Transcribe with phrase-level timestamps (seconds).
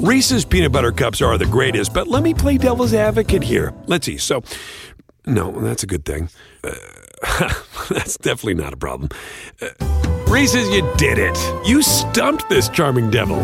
[0.00, 3.74] Reese's peanut butter cups are the greatest, but let me play devil's advocate here.
[3.86, 4.16] Let's see.
[4.16, 4.42] So,
[5.26, 6.30] no, that's a good thing.
[6.64, 6.72] Uh,
[7.90, 9.10] that's definitely not a problem.
[9.60, 9.68] Uh,
[10.26, 11.36] Reese's, you did it.
[11.68, 13.40] You stumped this charming devil.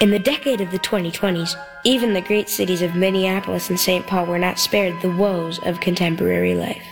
[0.00, 4.06] In the decade of the 2020s, even the great cities of Minneapolis and St.
[4.06, 6.86] Paul were not spared the woes of contemporary life.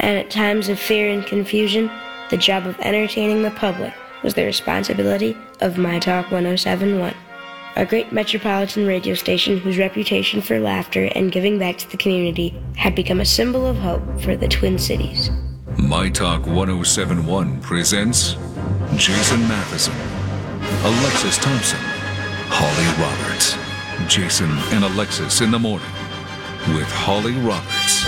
[0.00, 1.88] And at times of fear and confusion,
[2.30, 3.94] the job of entertaining the public
[4.24, 7.14] was the responsibility of My Talk 1071
[7.76, 12.54] a great metropolitan radio station whose reputation for laughter and giving back to the community
[12.76, 15.30] had become a symbol of hope for the Twin Cities.
[15.76, 18.36] My Talk 1071 presents
[18.96, 19.94] Jason Matheson,
[20.84, 21.80] Alexis Thompson,
[22.48, 23.56] Holly Roberts.
[24.08, 25.86] Jason and Alexis in the morning
[26.74, 28.04] with Holly Roberts.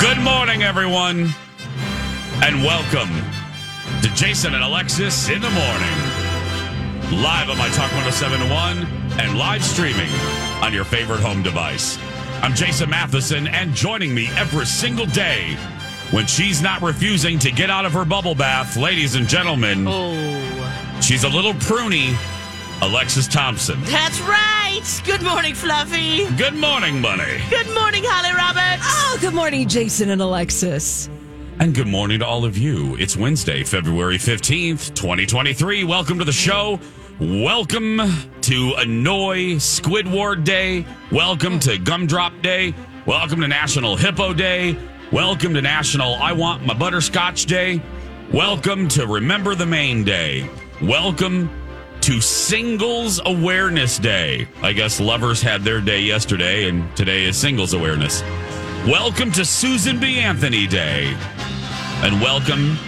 [0.00, 1.30] Good morning, everyone,
[2.42, 3.10] and welcome
[4.02, 6.07] to Jason and Alexis in the morning.
[7.10, 8.84] Live on my Talk 1071
[9.18, 10.10] and live streaming
[10.62, 11.98] on your favorite home device.
[12.42, 15.56] I'm Jason Matheson, and joining me every single day
[16.10, 21.00] when she's not refusing to get out of her bubble bath, ladies and gentlemen, Oh,
[21.00, 22.14] she's a little pruny,
[22.82, 23.80] Alexis Thompson.
[23.84, 24.82] that's right.
[25.04, 26.26] Good morning, Fluffy.
[26.36, 27.40] Good morning, Bunny.
[27.48, 28.82] Good morning, Holly Roberts.
[28.86, 31.08] Oh, good morning, Jason and Alexis.
[31.60, 32.94] And good morning to all of you.
[32.98, 35.82] It's Wednesday, February 15th, 2023.
[35.82, 36.78] Welcome to the show.
[37.18, 38.00] Welcome
[38.42, 40.86] to Annoy Squidward Day.
[41.10, 42.74] Welcome to Gumdrop Day.
[43.06, 44.78] Welcome to National Hippo Day.
[45.10, 47.82] Welcome to National I Want My Butterscotch Day.
[48.32, 50.48] Welcome to Remember the Maine Day.
[50.80, 51.50] Welcome
[52.02, 54.46] to Singles Awareness Day.
[54.62, 58.22] I guess lovers had their day yesterday, and today is Singles Awareness.
[58.88, 60.18] Welcome to Susan B.
[60.18, 61.14] Anthony Day.
[62.02, 62.78] And welcome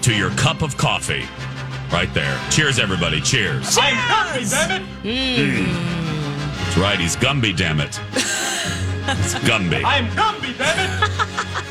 [0.00, 1.22] to your cup of coffee.
[1.92, 2.36] Right there.
[2.50, 3.20] Cheers, everybody.
[3.20, 3.78] Cheers.
[3.80, 5.66] I'm happy, damn it!
[6.56, 6.98] That's right.
[6.98, 8.00] He's Gumby, damn it.
[8.14, 9.84] It's Gumby.
[9.86, 11.08] I'm Gumby, damn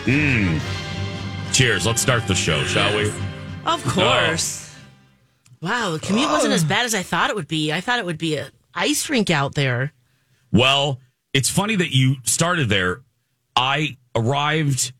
[0.05, 0.55] hmm.
[0.55, 1.53] it!
[1.53, 1.85] Cheers.
[1.85, 3.09] Let's start the show, shall we?
[3.09, 3.19] Of
[3.65, 3.81] oh.
[3.85, 4.73] course.
[5.61, 6.31] Wow, the commute oh.
[6.31, 7.73] wasn't as bad as I thought it would be.
[7.73, 9.91] I thought it would be a ice rink out there.
[10.53, 11.01] Well,
[11.33, 13.01] it's funny that you started there.
[13.55, 14.93] I arrived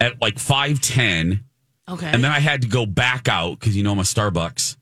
[0.00, 1.44] at like 510
[1.88, 2.06] Okay.
[2.06, 4.76] and then I had to go back out because you know my Starbucks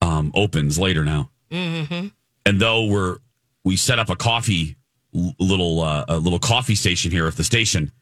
[0.00, 1.30] um, opens later now.
[1.50, 2.08] Mm-hmm.
[2.46, 3.18] And though we're
[3.64, 4.76] we set up a coffee
[5.12, 7.92] little uh, a little coffee station here at the station,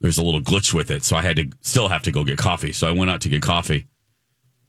[0.00, 2.38] there's a little glitch with it, so I had to still have to go get
[2.38, 2.72] coffee.
[2.72, 3.88] So I went out to get coffee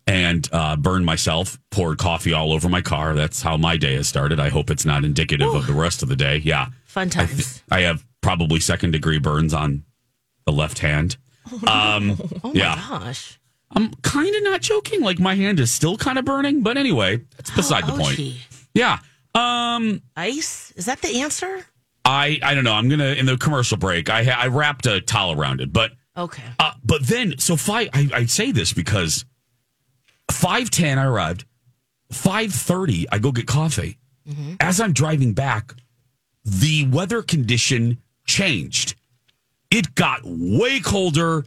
[0.07, 3.13] and uh, burned myself, poured coffee all over my car.
[3.13, 4.39] That's how my day has started.
[4.39, 6.37] I hope it's not indicative of the rest of the day.
[6.37, 7.35] Yeah, Fun I, times.
[7.35, 9.83] th- I have probably second degree burns on
[10.45, 11.17] the left hand.
[11.67, 12.75] Um, oh yeah.
[12.89, 13.39] my gosh.
[13.73, 15.01] I'm kind of not joking.
[15.01, 18.19] Like my hand is still kind of burning, but anyway, that's beside the point.
[18.73, 18.99] Yeah.
[19.33, 20.71] Um, Ice?
[20.75, 21.65] Is that the answer?
[22.03, 22.73] I I don't know.
[22.73, 24.09] I'm gonna in the commercial break.
[24.09, 26.43] I I wrapped a towel around it, but Okay.
[26.59, 27.89] uh, but then so five.
[27.93, 29.23] I, I say this because
[30.29, 31.45] five ten I arrived.
[32.11, 33.97] Five thirty I go get coffee.
[34.59, 35.73] As I'm driving back,
[36.43, 38.95] the weather condition changed.
[39.69, 41.45] It got way colder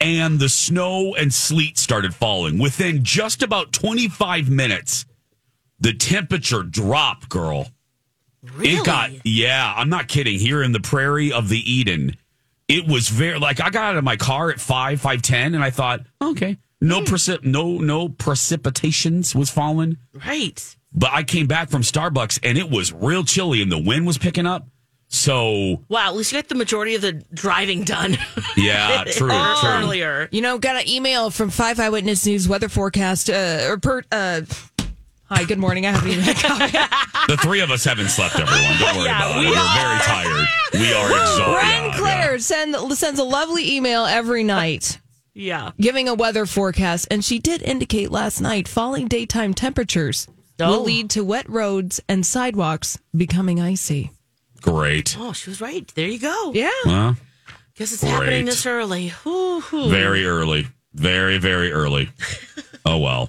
[0.00, 2.58] and the snow and sleet started falling.
[2.58, 5.06] Within just about 25 minutes,
[5.80, 7.68] the temperature dropped, girl.
[8.42, 8.74] Really?
[8.74, 10.38] It got, yeah, I'm not kidding.
[10.38, 12.16] Here in the prairie of the Eden,
[12.68, 15.64] it was very, like, I got out of my car at 5, 5, 10, and
[15.64, 17.04] I thought, okay, no hmm.
[17.04, 19.98] precip, no, no precipitations was falling.
[20.26, 20.76] right.
[20.92, 24.16] But I came back from Starbucks and it was real chilly and the wind was
[24.16, 24.66] picking up.
[25.08, 28.18] So, Wow, at least you got the majority of the driving done.
[28.56, 29.68] yeah, true, true.
[29.68, 30.28] Earlier.
[30.32, 33.30] You know, got an email from Five Eyewitness News weather forecast.
[33.30, 34.42] Uh, or per, uh,
[35.24, 35.86] hi, good morning.
[35.86, 36.24] I haven't even.
[37.28, 38.78] The three of us haven't slept, everyone.
[38.78, 39.40] Don't worry Yeah, about it.
[39.40, 40.48] we We're very tired.
[40.74, 41.54] We are exhausted.
[41.56, 45.00] Ren Yeah, Claire send, sends a lovely email every night
[45.34, 45.72] Yeah.
[45.80, 50.28] giving a weather forecast, and she did indicate last night falling daytime temperatures
[50.60, 50.70] Oh.
[50.70, 54.12] will lead to wet roads and sidewalks becoming icy.
[54.64, 54.70] Yeah.
[54.72, 55.16] Great.
[55.18, 55.86] Oh, she was right.
[55.94, 56.52] There you go.
[56.54, 56.70] Yeah.
[56.84, 57.16] Well,
[57.76, 58.46] Guess it's happening Great.
[58.46, 59.12] this early.
[59.24, 59.90] Woo-hoo.
[59.90, 60.66] very early.
[60.94, 62.08] Very, very early.
[62.88, 63.28] Oh, well.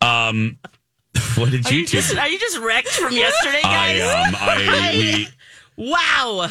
[0.00, 0.58] Um,
[1.34, 1.96] What did Are you you two?
[1.96, 4.28] just are you just wrecked from yesterday, I guys?
[4.28, 5.26] um I
[5.76, 6.48] we wow.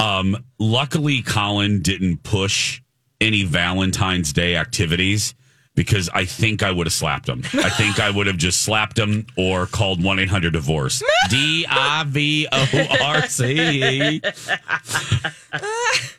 [0.00, 2.82] Um, luckily, Colin didn't push
[3.20, 5.34] any Valentine's Day activities
[5.74, 7.42] because I think I would have slapped him.
[7.54, 11.02] I think I would have just slapped him or called 1 800 divorce.
[11.30, 14.20] D I V O R C.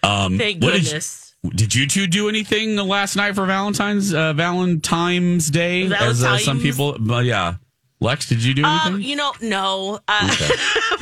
[0.03, 1.35] Um, Thank what did you- goodness.
[1.55, 5.91] Did you two do anything last night for Valentine's uh, Valentine's Day?
[5.91, 7.55] As uh, some people, uh, yeah.
[7.99, 8.93] Lex, did you do anything?
[8.93, 9.99] Um, you know, no.
[10.07, 10.35] Uh,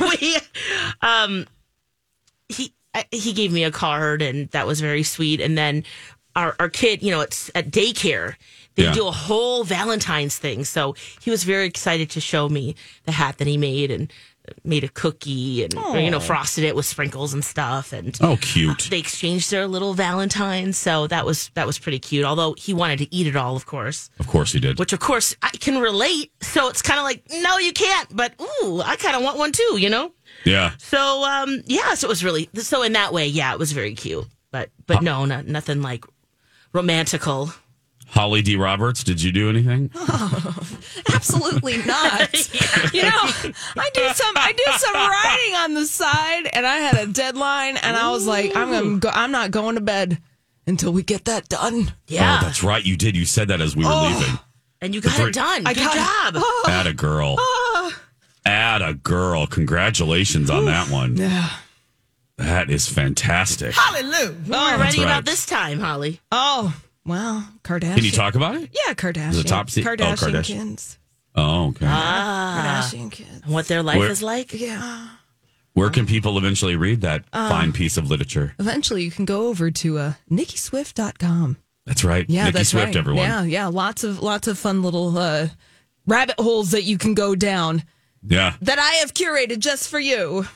[0.00, 0.36] we,
[1.00, 1.46] um,
[2.48, 5.40] he I- he gave me a card, and that was very sweet.
[5.40, 5.84] And then
[6.36, 8.34] our our kid, you know, it's at daycare.
[8.74, 8.92] They Yeah.
[8.94, 12.74] do a whole Valentine's thing, so he was very excited to show me
[13.04, 14.10] the hat that he made and
[14.64, 18.88] made a cookie and you know frosted it with sprinkles and stuff and oh, cute.
[18.90, 22.98] they exchanged their little valentines so that was that was pretty cute although he wanted
[22.98, 24.80] to eat it all of course Of course he did.
[24.80, 26.32] which of course I can relate.
[26.40, 29.52] So it's kind of like, no, you can't, but ooh, I kind of want one
[29.52, 30.10] too, you know?
[30.44, 30.72] Yeah.
[30.78, 33.94] So um, yeah, so it was really so in that way, yeah, it was very
[33.94, 34.26] cute.
[34.50, 36.04] But but no, not, nothing like
[36.72, 37.54] romantical.
[38.08, 38.56] Holly D.
[38.56, 39.90] Roberts, did you do anything?
[41.04, 42.32] Oh, absolutely not.
[42.94, 46.96] you know, I do some I do some writing on the side and I had
[46.96, 50.18] a deadline and I was like, I'm gonna go I'm not going to bed
[50.66, 51.92] until we get that done.
[52.08, 52.84] Yeah, Oh, that's right.
[52.84, 53.16] You did.
[53.16, 54.14] You said that as we were oh.
[54.18, 54.38] leaving.
[54.80, 55.66] and you got three- it done.
[55.66, 55.98] I Good got it.
[55.98, 56.42] job.
[56.44, 56.64] Oh.
[56.68, 57.38] Add a girl.
[58.44, 59.46] Add a girl.
[59.46, 61.16] Congratulations on that one.
[61.16, 61.48] Yeah.
[62.42, 63.72] That is fantastic.
[63.74, 64.34] Hallelujah.
[64.46, 65.04] We're Oh, ready right.
[65.04, 66.20] about this time, Holly.
[66.30, 66.74] oh
[67.04, 67.96] well, Kardashian.
[67.96, 68.70] Can you talk about it?
[68.86, 69.34] Yeah, Kardashian.
[69.34, 70.44] The top se- oh, Kardashian Kardashian.
[70.68, 70.98] kids.
[71.34, 71.86] Oh, okay.
[71.86, 73.46] Kardashian kids.
[73.46, 74.52] What their life Where- is like.
[74.52, 75.08] Yeah.
[75.74, 78.54] Where can people eventually read that Um, fine piece of literature?
[78.58, 81.56] Eventually, you can go over to uh, nickiswift.com.
[81.86, 82.26] That's right.
[82.28, 82.96] Yeah, Nicki that's Swift, right.
[82.96, 83.22] everyone.
[83.24, 83.66] Yeah, yeah.
[83.68, 85.48] Lots of lots of fun little uh,
[86.06, 87.82] rabbit holes that you can go down
[88.22, 88.54] Yeah.
[88.62, 90.46] that I have curated just for you.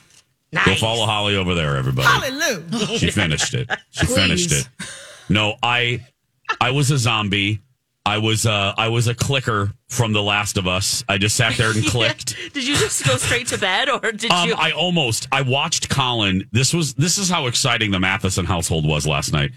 [0.65, 2.07] Go follow Holly over there, everybody.
[2.07, 2.97] Hallelujah.
[2.97, 3.69] She finished it.
[3.91, 4.67] She finished it.
[5.29, 6.05] No, I
[6.61, 7.61] I was a zombie.
[8.05, 11.03] I was uh I was a clicker from The Last of Us.
[11.09, 12.35] I just sat there and clicked.
[12.53, 14.55] Did you just go straight to bed, or did Um, you?
[14.57, 16.47] I almost I watched Colin.
[16.53, 19.51] This was this is how exciting the Matheson household was last night.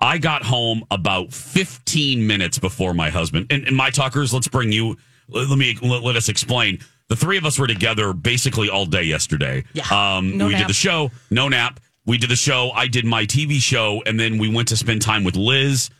[0.00, 3.46] I got home about 15 minutes before my husband.
[3.50, 4.96] And, and my talkers, let's bring you.
[5.28, 6.78] Let, let me let, let us explain.
[7.08, 9.64] The three of us were together basically all day yesterday.
[9.72, 9.84] Yeah.
[9.90, 11.78] Um, No we did the show, no nap.
[12.04, 12.70] We did the show.
[12.74, 15.90] I did my TV show, and then we went to spend time with Liz,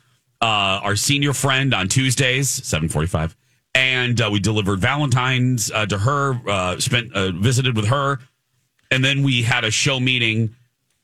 [0.41, 0.45] uh,
[0.83, 3.37] our senior friend, on Tuesdays, seven forty-five,
[3.75, 6.41] and uh, we delivered Valentine's uh, to her.
[6.49, 8.21] Uh, spent uh, visited with her,
[8.91, 10.55] and then we had a show meeting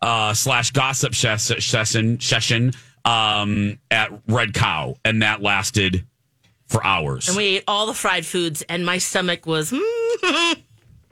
[0.01, 2.73] uh, slash gossip session session
[3.05, 6.07] um, at Red Cow, and that lasted
[6.73, 7.29] for hours.
[7.29, 9.71] and we ate all the fried foods, and my stomach was.
[9.71, 9.79] mm,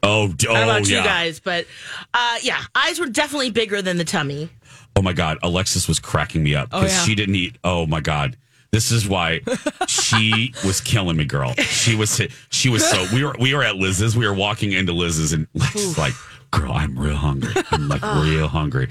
[0.03, 0.99] oh, d- oh I don't know about yeah.
[0.99, 1.67] you guys, but
[2.15, 4.49] uh, yeah, eyes were definitely bigger than the tummy.
[4.97, 7.05] Oh my God, Alexis was cracking me up Oh, because yeah.
[7.05, 7.57] she didn't eat.
[7.63, 8.37] Oh my God,
[8.73, 9.41] this is why
[9.87, 11.53] she was killing me, girl.
[11.55, 12.21] She was
[12.51, 14.17] she was so we were we were at Liz's.
[14.17, 16.15] We were walking into Liz's, and Lex like,
[16.51, 17.55] "Girl, I'm real hungry.
[17.71, 18.89] I'm like real hungry."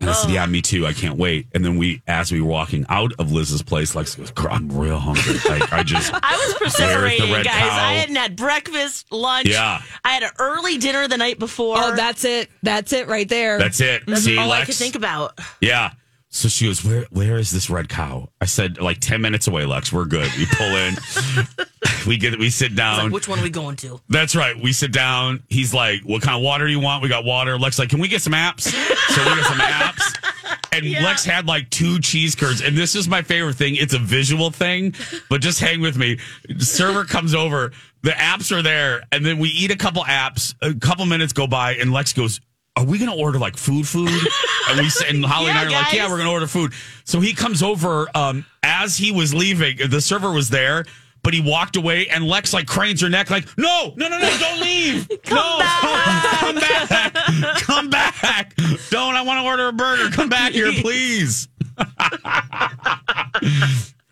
[0.00, 0.34] And I said, oh.
[0.34, 0.86] "Yeah, me too.
[0.86, 4.14] I can't wait." And then we, as we were walking out of Liz's place, Lex
[4.16, 5.34] goes, "Girl, I'm real hungry.
[5.48, 7.54] Like I just." I was Where's the perseverating, red guys.
[7.54, 7.84] cow?
[7.86, 9.48] I hadn't had breakfast, lunch.
[9.48, 9.80] Yeah.
[10.04, 11.76] I had an early dinner the night before.
[11.78, 12.50] Oh, that's it.
[12.62, 13.58] That's it right there.
[13.58, 14.02] That's it.
[14.18, 14.66] See, all I Lex.
[14.66, 15.38] could think about.
[15.60, 15.92] Yeah.
[16.34, 18.28] So she goes, Where where is this red cow?
[18.40, 19.92] I said, like ten minutes away, Lex.
[19.92, 20.28] We're good.
[20.36, 20.96] We pull in.
[22.08, 23.04] we get we sit down.
[23.04, 24.00] like, which one are we going to?
[24.08, 24.60] That's right.
[24.60, 25.44] We sit down.
[25.48, 27.04] He's like, What kind of water do you want?
[27.04, 27.56] We got water.
[27.56, 28.62] Lex like, Can we get some apps?
[28.62, 30.32] So we get some apps.
[30.72, 32.60] And Lex had like two cheese curds.
[32.60, 33.76] And this is my favorite thing.
[33.76, 34.92] It's a visual thing,
[35.30, 36.18] but just hang with me.
[36.48, 37.70] The server comes over,
[38.02, 40.52] the apps are there, and then we eat a couple apps.
[40.62, 42.40] A couple minutes go by, and Lex goes,
[42.76, 44.10] Are we gonna order like food food?
[44.66, 46.72] And we and Holly and I Yeah, are like, Yeah, we're gonna order food.
[47.04, 50.84] So he comes over um as he was leaving, the server was there.
[51.22, 54.36] But he walked away, and Lex like cranes her neck, like, "No, no, no, no!
[54.38, 55.08] Don't leave!
[55.24, 55.64] come no,
[56.36, 57.14] come back!
[57.62, 58.54] Come back!
[58.90, 59.14] Don't!
[59.14, 60.10] I want to order a burger.
[60.14, 61.48] Come back here, please!"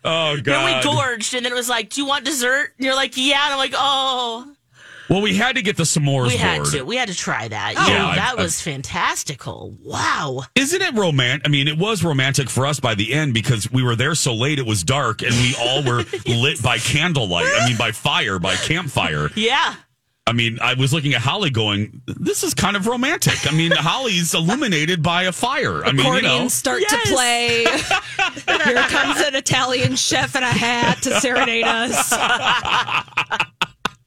[0.03, 0.83] oh Then God!
[0.87, 3.43] we gorged, and then it was like, "Do you want dessert?" And you're like, "Yeah."
[3.45, 4.51] And I'm like, "Oh,
[5.09, 6.71] well, we had to get the s'mores we had board.
[6.73, 6.83] to.
[6.83, 7.73] We had to try that.
[7.75, 9.75] Yeah, Yeah, that I- was fantastical.
[9.83, 10.43] Wow.
[10.55, 11.47] Isn't it romantic?
[11.47, 14.33] I mean, it was romantic for us by the end because we were there so
[14.33, 14.59] late.
[14.59, 17.47] It was dark, and we all were lit by candlelight.
[17.47, 19.29] I mean, by fire, by campfire.
[19.35, 19.75] Yeah.
[20.25, 23.45] I mean, I was looking at Holly going, this is kind of romantic.
[23.45, 25.83] I mean, Holly's illuminated by a fire.
[25.83, 26.47] I mean, you Accordions know.
[26.47, 27.09] start Yes.
[27.09, 27.65] to play.
[28.63, 32.13] Here comes an Italian chef in a hat to serenade us.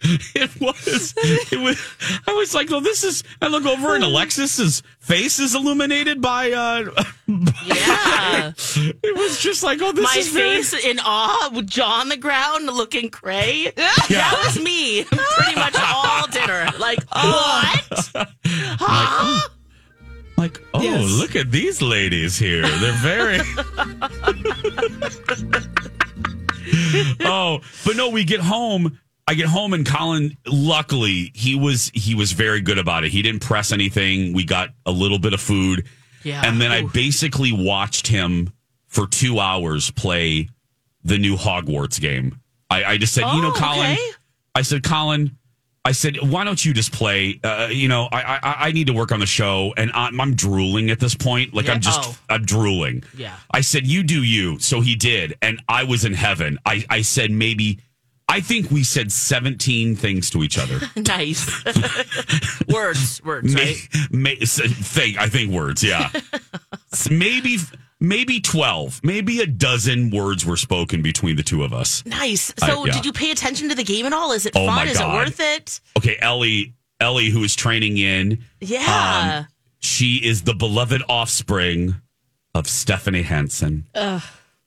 [0.35, 1.15] It was.
[1.53, 1.79] It was.
[2.29, 6.53] I was like, "Oh, this is." I look over and Alexis's face is illuminated by.
[6.53, 7.05] uh
[7.67, 8.53] Yeah.
[8.57, 12.09] It was just like, "Oh, this My is very- face in awe with jaw on
[12.09, 13.73] the ground looking cray.
[13.77, 16.69] That was me pretty much all dinner.
[16.79, 18.29] Like, what?
[18.45, 19.49] Huh?
[20.37, 21.11] Like, oh, Yes.
[21.19, 22.63] look at these ladies here.
[22.63, 23.41] They're very.
[27.25, 28.99] oh, but no, we get home.
[29.29, 33.11] I get home and Colin, luckily, he was he was very good about it.
[33.11, 34.33] He didn't press anything.
[34.33, 35.87] We got a little bit of food.
[36.23, 36.43] Yeah.
[36.45, 38.53] And then I basically watched him
[38.89, 40.49] for two hours play
[41.05, 42.41] the new Hogwarts game.
[42.71, 44.11] I, I just said, you know, Oh, Colin, okay.
[44.57, 45.37] I said, Colin,
[45.85, 47.39] I said, why don't you just play?
[47.45, 50.35] Uh, you know, I, I I need to work on the show, and I'm, I'm
[50.35, 51.55] drooling at this point.
[51.55, 51.75] Like Yeah.
[51.75, 52.19] I'm just Oh.
[52.29, 53.05] I'm drooling.
[53.17, 53.37] Yeah.
[53.53, 54.59] I said, you do you.
[54.59, 56.59] So he did, and I was in heaven.
[56.65, 57.79] I I said maybe.
[58.29, 60.81] I think we said 17 things to each other.
[60.97, 61.47] Nice.
[62.69, 63.77] words, words, right?
[64.11, 66.11] May, may, think, I think words, yeah.
[67.11, 67.59] Maybe
[68.01, 72.05] maybe 12, maybe a dozen words were spoken between the two of us.
[72.05, 72.53] Nice.
[72.61, 72.93] I- So, yeah.
[72.93, 74.33] did you pay attention to the game at all?
[74.33, 74.89] Is it Oh, fun?
[74.89, 75.81] Is it worth it?
[75.97, 79.45] Okay, Ellie, Ellie, who is training in, Yeah.
[79.47, 81.95] Um, she is the beloved offspring
[82.55, 83.87] of Stephanie Hansen.
[83.95, 84.23] Ugh,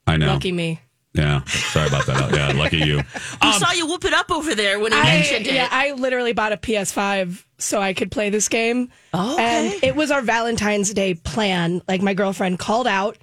[0.06, 0.28] I know.
[0.28, 0.80] lucky me.
[1.12, 2.32] Yeah, sorry about that.
[2.34, 2.96] Yeah, lucky you.
[2.96, 5.54] we um, saw you whoop it up over there when you I, mentioned it.
[5.54, 8.90] yeah, I literally bought a PS5 so I could play this game.
[9.12, 9.72] Oh, okay.
[9.74, 11.82] And it was our Valentine's Day plan.
[11.88, 13.18] Like my girlfriend called out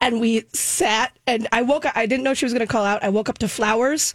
[0.00, 3.02] and we sat and I woke up I didn't know she was gonna call out.
[3.04, 4.14] I woke up to flowers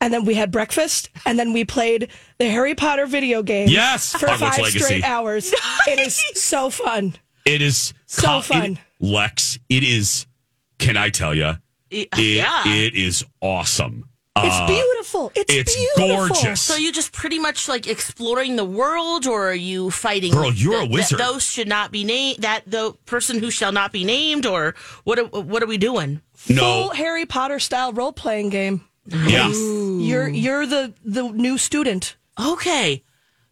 [0.00, 4.12] and then we had breakfast and then we played the Harry Potter video game Yes,
[4.12, 4.78] for Hogwarts five Legacy.
[4.78, 5.52] straight hours.
[5.86, 7.16] It is so fun.
[7.44, 8.78] It is So it- fun.
[8.98, 10.26] Lex, it is,
[10.78, 11.58] can I tell you?
[11.92, 12.62] Y- It, yeah.
[12.66, 14.04] it is awesome.
[14.34, 15.30] It's Uh, beautiful.
[15.34, 16.08] It's, it's beautiful.
[16.28, 16.60] gorgeous.
[16.62, 20.32] so you're just pretty much like exploring the world, or are you fighting?
[20.32, 21.18] Girl, you're a th- th- wizard.
[21.20, 22.38] those should not be named.
[22.38, 25.18] That the person who shall not be named, or what?
[25.18, 26.22] Are, what are we doing?
[26.34, 28.80] Full No, Harry Potter style role playing game.
[29.06, 29.48] yeah.
[29.52, 32.16] You're you're the the new student.
[32.40, 33.02] Okay.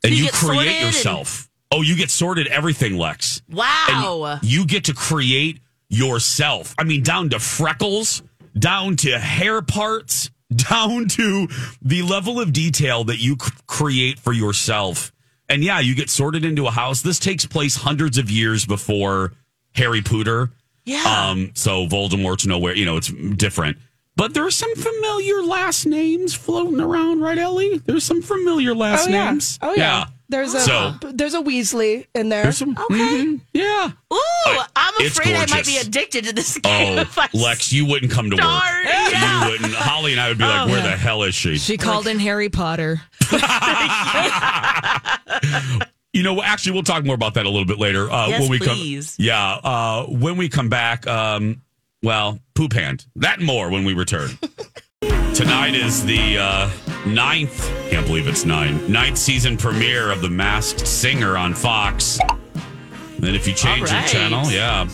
[0.02, 1.50] And you you get sorted create and- yourself.
[1.70, 3.42] Oh, you get sorted everything, Lex.
[3.50, 4.38] Wow.
[4.40, 6.74] And you get to create yourself.
[6.78, 8.22] I mean, down to freckles,
[8.58, 11.48] down to hair parts, down to
[11.82, 15.12] the level of detail that you c- create for yourself.
[15.48, 17.02] And yeah, you get sorted into a house.
[17.02, 19.32] This takes place hundreds of years before
[19.74, 20.50] Harry Potter.
[20.84, 21.28] yeah.
[21.30, 23.78] Um, so Voldemort's nowhere, you know, it's different.
[24.20, 27.78] But there are some familiar last names floating around, right, Ellie?
[27.78, 29.30] There's some familiar last oh yeah.
[29.30, 29.58] names.
[29.62, 30.04] Oh yeah.
[30.28, 32.42] There's a So- there's a Weasley in there.
[32.42, 32.74] There's some.
[32.74, 33.92] mhm, yeah.
[34.12, 36.98] Ooh, I- I'm it's afraid I might be addicted to this game.
[36.98, 38.62] Oh, if I Lex, you wouldn't come to start.
[38.84, 38.92] work.
[39.10, 39.44] Yeah.
[39.46, 39.72] You wouldn't.
[39.72, 40.70] Holly and I would be like, Oh.
[40.70, 43.00] "Where the hell is she?" She called in Harry Potter.
[46.12, 48.10] You know, actually, we'll talk more about that a little bit later.
[48.10, 49.16] Uh, Yes, when we please.
[49.16, 49.52] come, yeah.
[49.62, 51.62] Uh, when we come back, um,
[52.02, 53.06] well, poop hand.
[53.16, 54.30] That and more when we return.
[55.34, 56.70] Tonight is the uh,
[57.06, 57.68] ninth.
[57.90, 58.90] Can't believe it's nine.
[58.90, 62.18] Ninth season premiere of The Masked Singer on Fox.
[62.20, 64.88] And then if you change All your channel, yeah.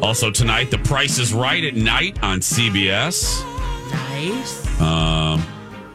[0.00, 3.44] Also tonight, The Price is Right at night on CBS.
[3.90, 4.80] Nice.
[4.80, 5.42] Um,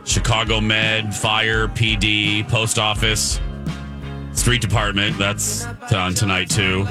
[0.04, 3.40] Chicago Med, Fire, PD, Post Office,
[4.34, 5.18] Street Department.
[5.18, 6.86] That's on tonight too.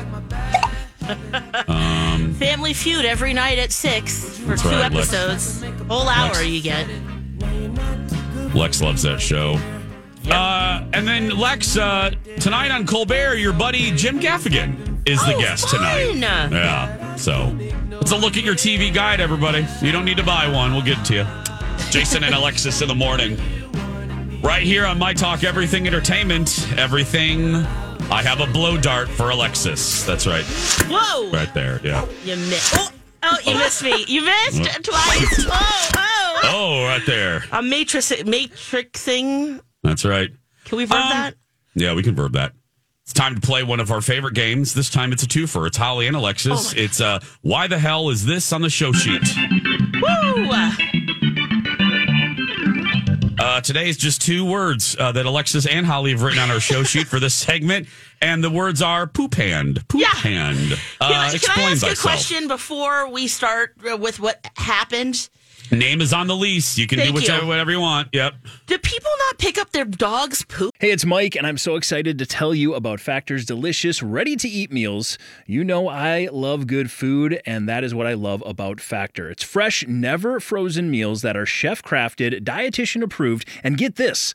[2.38, 5.12] Family Feud every night at six for two right, Lex.
[5.12, 5.62] episodes.
[5.88, 6.46] Whole hour Lex.
[6.46, 6.86] you get.
[8.54, 9.58] Lex loves that show.
[10.30, 15.40] Uh, and then Lex, uh, tonight on Colbert, your buddy Jim Gaffigan is the Oh,
[15.40, 15.80] guest fun.
[15.80, 16.50] tonight.
[16.52, 17.16] Yeah.
[17.16, 17.56] So
[18.00, 19.66] it's a look at your TV guide, everybody.
[19.80, 20.72] You don't need to buy one.
[20.72, 21.26] We'll get to you.
[21.90, 23.36] Jason and Alexis in the morning.
[24.42, 26.68] Right here on My Talk Everything Entertainment.
[26.76, 27.64] Everything.
[28.12, 30.04] I have a blow dart for Alexis.
[30.04, 30.44] That's right.
[30.88, 31.30] Whoa!
[31.32, 31.80] Right there.
[31.82, 32.04] Yeah.
[32.24, 32.74] You missed.
[32.76, 32.88] Oh,
[33.22, 34.04] oh, you missed me.
[34.06, 35.46] You missed twice.
[35.48, 36.40] Oh, oh.
[36.44, 37.42] Oh, right there.
[37.52, 39.60] A matrix matrixing.
[39.82, 40.30] That's right.
[40.66, 41.34] Can we verb Um, that?
[41.74, 42.52] Yeah, we can verb that.
[43.04, 44.74] It's time to play one of our favorite games.
[44.74, 45.66] This time it's a twofer.
[45.66, 46.72] It's Holly and Alexis.
[46.74, 49.22] it's uh, Why the Hell is This on the show sheet?
[49.94, 50.46] Woo!
[53.62, 56.58] Uh, today is just two words uh, that Alexis and Holly have written on our
[56.58, 57.86] show sheet for this segment.
[58.20, 59.86] And the words are poop hand.
[59.88, 60.08] Poop Yeah.
[60.08, 60.72] hand.
[61.00, 61.92] Uh, Can, I- can I ask thyself.
[61.92, 65.28] a question before we start uh, with what happened?
[65.72, 66.76] Name is on the lease.
[66.76, 67.48] You can Thank do whichever, you.
[67.48, 68.08] whatever you want.
[68.12, 68.34] Yep.
[68.66, 70.74] Do people not pick up their dog's poop?
[70.78, 74.46] Hey, it's Mike, and I'm so excited to tell you about Factor's delicious, ready to
[74.46, 75.16] eat meals.
[75.46, 79.30] You know, I love good food, and that is what I love about Factor.
[79.30, 84.34] It's fresh, never frozen meals that are chef crafted, dietitian approved, and get this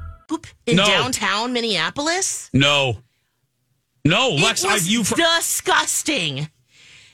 [0.31, 0.85] Poop in No.
[0.85, 2.49] downtown Minneapolis.
[2.53, 2.97] No.
[4.05, 6.49] No, Lex, it I was you for, disgusting.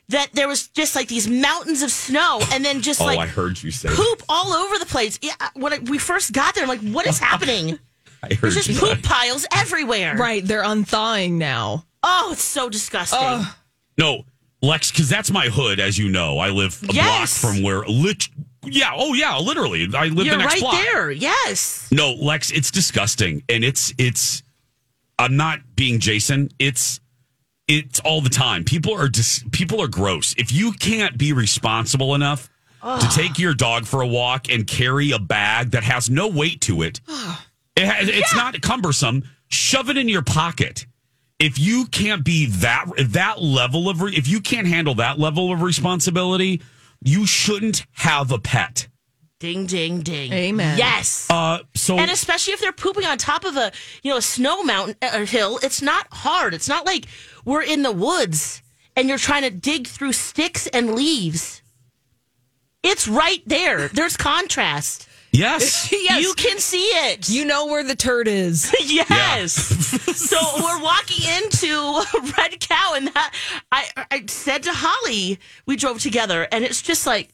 [0.10, 3.26] That there was just like these mountains of snow, and then just Oh, like I
[3.26, 3.90] heard you say.
[3.90, 5.18] poop all over the place.
[5.22, 7.78] Yeah, when I, we first got there, I'm like, what is happening?
[8.24, 9.02] I heard There's just you poop say.
[9.02, 10.16] piles everywhere.
[10.16, 11.86] Right, they're unthawing now.
[12.04, 13.46] Oh, it's so disgusting.
[13.98, 14.24] No,
[14.62, 16.38] Lex, because that's my hood, as you know.
[16.38, 17.42] I live a Yes.
[17.42, 18.30] block from where lit.
[18.72, 19.88] Yeah, oh yeah, literally.
[19.96, 20.84] I live You're the next right block.
[20.84, 21.12] there.
[21.12, 21.88] Yes.
[21.92, 24.44] No, Lex, it's disgusting, and it's it's.
[25.20, 26.50] I'm not being Jason.
[26.60, 27.00] It's
[27.68, 28.64] it's all the time.
[28.64, 30.34] People are just people are gross.
[30.38, 32.50] If you can't be responsible enough
[32.84, 36.62] to take your dog for a walk and carry a bag that has no weight
[36.62, 37.02] to it,
[37.76, 39.24] it has, it's not cumbersome.
[39.50, 40.86] Shove it in your pocket.
[41.40, 45.52] If you can't be that that level of re- if you can't handle that level
[45.52, 46.62] of responsibility,
[47.02, 48.88] you shouldn't have a pet.
[49.40, 50.34] Ding, ding, ding.
[50.34, 50.80] Amen.
[50.80, 51.28] Yes.
[51.30, 54.64] Uh, so and especially if they're pooping on top of a you know a snow
[54.64, 56.56] mountain or hill, it's not hard.
[56.56, 57.06] It's not like
[57.46, 58.64] we're in the woods
[58.96, 61.62] and you're trying to dig through sticks and leaves.
[62.82, 63.90] It's right there.
[63.90, 65.07] There's contrast.
[65.38, 66.22] Yes, Yes.
[66.24, 67.30] You can see it.
[67.30, 68.74] You know where the turd is.
[68.86, 69.54] yes.
[69.54, 72.04] so we're walking into
[72.38, 73.34] Red Cow, and that
[73.72, 77.30] I I said to Holly, we drove together, and it's just like,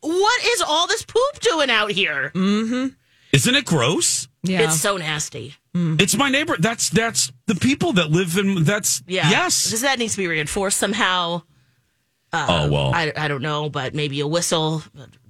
[0.00, 2.32] what is all this poop doing out here?
[2.34, 2.94] Mm-hmm.
[3.32, 4.28] isn't it gross?
[4.42, 4.62] Yeah.
[4.62, 5.54] It's so nasty.
[5.74, 6.00] Mm.
[6.00, 6.56] It's my neighbor.
[6.58, 8.64] That's that's the people that live in.
[8.64, 9.30] That's Yeah.
[9.30, 9.70] Yes.
[9.70, 11.42] Does that needs to be reinforced somehow?
[12.32, 12.92] oh well.
[12.94, 14.82] I, I don't know, but maybe a whistle,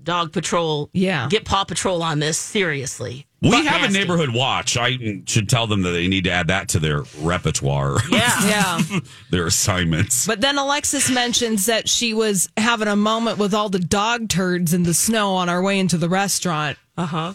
[0.08, 0.88] dog patrol.
[0.92, 1.28] Yeah.
[1.28, 3.26] Get Paw Patrol on this seriously.
[3.42, 4.76] we But have a neighborhood watch.
[4.78, 8.46] I should tell them that they need to add that to their repertoire, Yeah.
[8.48, 9.00] yeah.
[9.30, 10.26] their assignments.
[10.26, 14.72] But then Alexis mentions that she was having a moment with all the dog turds
[14.72, 16.78] in the snow on our way into the restaurant.
[16.96, 17.32] Uh huh.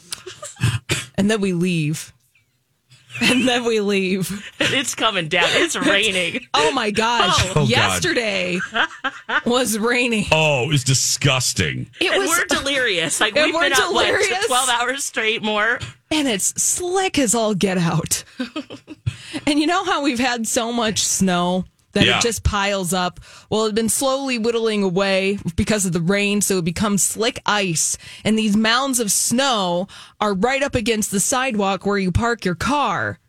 [1.15, 2.12] And then we leave.
[3.31, 4.51] And then we leave.
[4.59, 5.45] It's coming down.
[5.49, 6.45] It's raining.
[6.53, 7.39] Oh my gosh.
[7.51, 7.69] Oh, God.
[7.69, 8.59] Yesterday
[9.45, 10.25] was raining.
[10.31, 11.89] oh, it's disgusting.
[12.01, 13.19] It and was we're delirious.
[13.21, 14.45] Like we've we're been out what, delirious.
[14.47, 15.79] twelve hours straight more.
[16.12, 18.23] and it's slick as all get out.
[19.47, 22.17] and you know how we've had so much snow that Yeah.
[22.17, 23.19] it just piles up?
[23.49, 27.97] Well, it's been slowly whittling away because of the rain, so it becomes slick ice.
[28.23, 29.88] And these mounds of snow
[30.19, 33.19] are right up against the sidewalk where you park your car.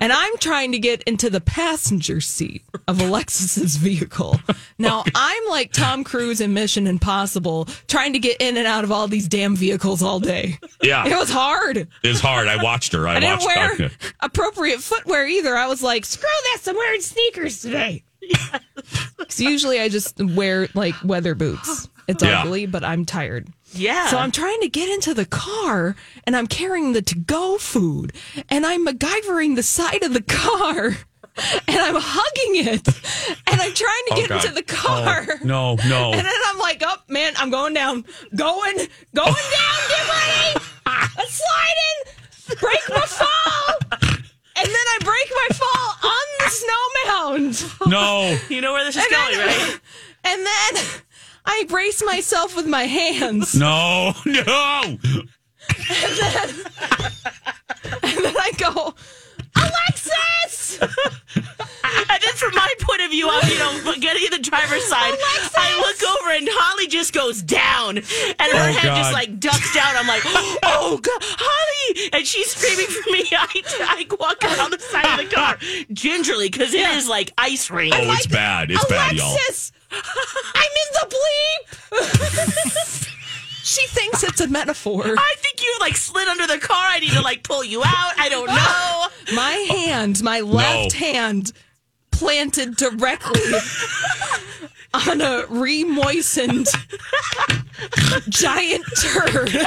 [0.00, 4.40] And I'm trying to get into the passenger seat of Alexis's vehicle.
[4.78, 8.92] Now I'm like Tom Cruise in Mission Impossible, trying to get in and out of
[8.92, 10.58] all these damn vehicles all day.
[10.82, 11.88] Yeah, It was hard.
[12.02, 12.48] it's hard.
[12.48, 13.06] I watched her.
[13.08, 13.46] I, I didn't watched.
[13.56, 13.90] wear okay.
[14.20, 15.56] appropriate footwear either.
[15.56, 18.02] I was like, screw this, I'm wearing sneakers today.
[19.18, 21.88] Because usually I just wear like weather boots.
[22.08, 22.42] It's Yeah.
[22.42, 23.48] ugly, but I'm tired.
[23.72, 24.08] Yeah.
[24.08, 28.12] So I'm trying to get into the car and I'm carrying the to go food
[28.48, 30.86] and I'm MacGyvering the side of the car
[31.68, 32.86] and I'm hugging it
[33.46, 34.44] and I'm trying to Oh, get God.
[34.44, 35.26] into the car.
[35.28, 36.12] Oh, no, no.
[36.12, 38.04] And then I'm like, oh man, I'm going down,
[38.34, 43.74] going, going down, get ready, I'm sliding, break my fall.
[44.56, 47.90] And then I break my fall on the snow mound.
[47.90, 48.38] no.
[48.50, 49.80] you know where this is And going, then- right?
[50.22, 50.84] And then
[51.52, 53.54] I brace myself with my hands.
[53.56, 54.98] No, no.
[58.02, 58.94] And then I go,
[59.56, 60.80] Alexis!
[62.12, 65.14] And then from my point of view, I'm, you know, getting in the driver's side,
[65.56, 69.40] I look over and Holly just just goes down, and her Oh, head just like
[69.40, 69.96] ducks down.
[69.96, 73.24] I'm like, oh god, Holly, and she's screaming for me.
[73.32, 75.56] I, I walk around the side of the car
[75.92, 77.92] gingerly because it is like ice rain.
[77.94, 78.70] Oh, it's bad.
[78.70, 79.34] It's bad, y'all.
[79.90, 83.08] Alexis, I'm in the bleep.
[83.62, 85.02] she thinks it's a metaphor.
[85.04, 86.76] I think you like slid under the car.
[86.78, 88.12] I need to like pull you out.
[88.18, 89.06] I don't know.
[89.36, 91.52] My hand, my left hand,
[92.10, 93.40] planted directly
[94.94, 96.66] on a re-moistened
[98.28, 99.50] giant turd.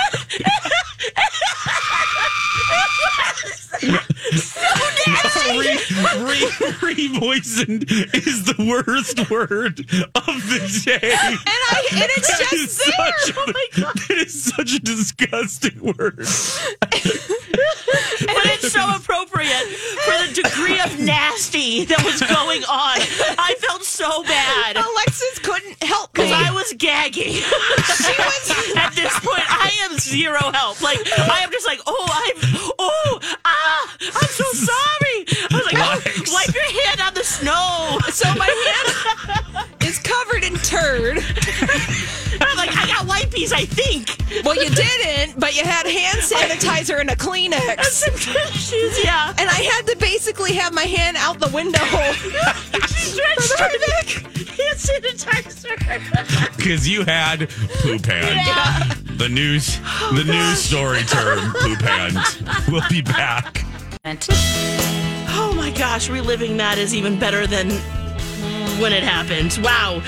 [5.46, 5.78] Re,
[6.18, 6.50] re,
[6.82, 11.00] re-moistened is the worst word of the day.
[11.12, 12.94] And I and it's That just there.
[13.38, 16.20] Oh such a- that is such a disgusting word.
[18.24, 19.68] But it's so appropriate
[20.06, 22.98] for the degree of nasty that was going on.
[23.38, 24.78] I felt so bad.
[24.78, 26.24] Alexis couldn't help me.
[26.24, 27.34] Because I was gagging.
[28.00, 29.44] she was at this point.
[29.46, 30.82] I am zero help.
[30.82, 32.38] Like I am just like, oh, I'm,
[32.80, 35.18] oh, ah, I'm so sorry.
[35.52, 36.00] I was like, oh,
[36.34, 38.00] wipe your hand on the snow.
[38.10, 41.20] so my hand is covered in turd.
[43.34, 43.54] I'm I got wipies.
[43.54, 44.46] I think.
[44.46, 47.78] Well, you didn't, but you had hand sanitizer and a Kleenex.
[47.78, 49.34] And Some tissues, yeah.
[49.38, 51.84] And I had to basically have my hand out the window.
[52.88, 54.08] Stretched her neck.
[54.48, 56.58] Hand sanitizer.
[56.58, 57.50] Because you had
[57.82, 58.36] poop hand.
[58.46, 58.94] Yeah.
[59.18, 62.18] The news, oh, the news story term, poop hand.
[62.72, 63.66] We'll be back.
[64.06, 67.70] Oh my gosh, reliving that is even better than
[68.80, 69.60] when it happened.
[69.64, 70.02] Wow.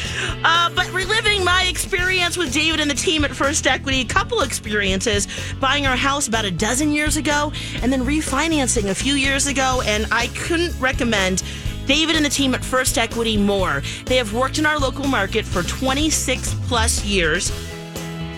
[0.43, 4.41] Uh, but reliving my experience with David and the team at First Equity, a couple
[4.41, 5.27] experiences
[5.59, 7.51] buying our house about a dozen years ago
[7.81, 9.81] and then refinancing a few years ago.
[9.85, 11.43] And I couldn't recommend
[11.85, 13.83] David and the team at First Equity more.
[14.05, 17.51] They have worked in our local market for 26 plus years.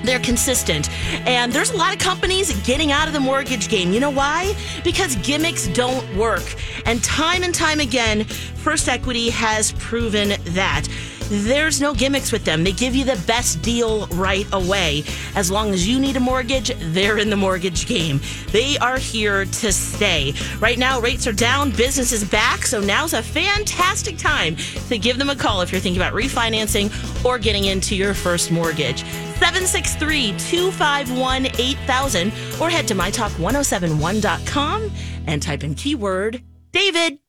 [0.03, 0.89] They're consistent.
[1.27, 3.91] And there's a lot of companies getting out of the mortgage game.
[3.91, 4.55] You know why?
[4.83, 6.55] Because gimmicks don't work.
[6.85, 10.87] And time and time again, First Equity has proven that.
[11.29, 12.63] There's no gimmicks with them.
[12.63, 15.03] They give you the best deal right away.
[15.35, 18.21] As long as you need a mortgage, they're in the mortgage game.
[18.51, 20.33] They are here to stay.
[20.59, 24.55] Right now, rates are down, business is back, so now's a fantastic time
[24.87, 26.89] to give them a call if you're thinking about refinancing
[27.25, 29.03] or getting into your first mortgage.
[29.39, 34.91] 763 251 8000 or head to mytalk1071.com
[35.27, 37.19] and type in keyword David.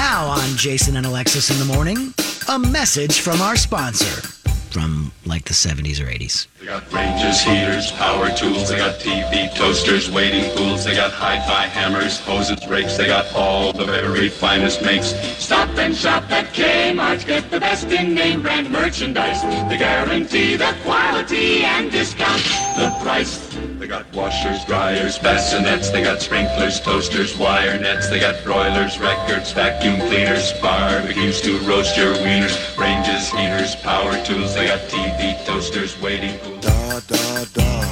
[0.00, 2.14] Now on Jason and Alexis in the morning,
[2.48, 4.22] a message from our sponsor
[4.70, 6.46] from like the 70s or 80s.
[6.60, 8.68] They got ranges, heaters, power tools.
[8.68, 10.84] They got TV, toasters, waiting pools.
[10.84, 12.98] They got hi-fi hammers, hoses, rakes.
[12.98, 15.14] They got all the very finest makes.
[15.42, 17.26] Stop and shop at Kmart.
[17.26, 19.40] Get the best in name brand merchandise.
[19.70, 22.42] They guarantee the quality and discount
[22.76, 23.38] the price.
[23.78, 25.90] They got washers, dryers, bassinets.
[25.90, 28.10] They got sprinklers, toasters, wire nets.
[28.10, 34.54] They got broilers, records, vacuum cleaners, barbecues to roast your wieners, ranges, heaters, power tools.
[34.54, 36.49] They got TV, toasters, waiting pools.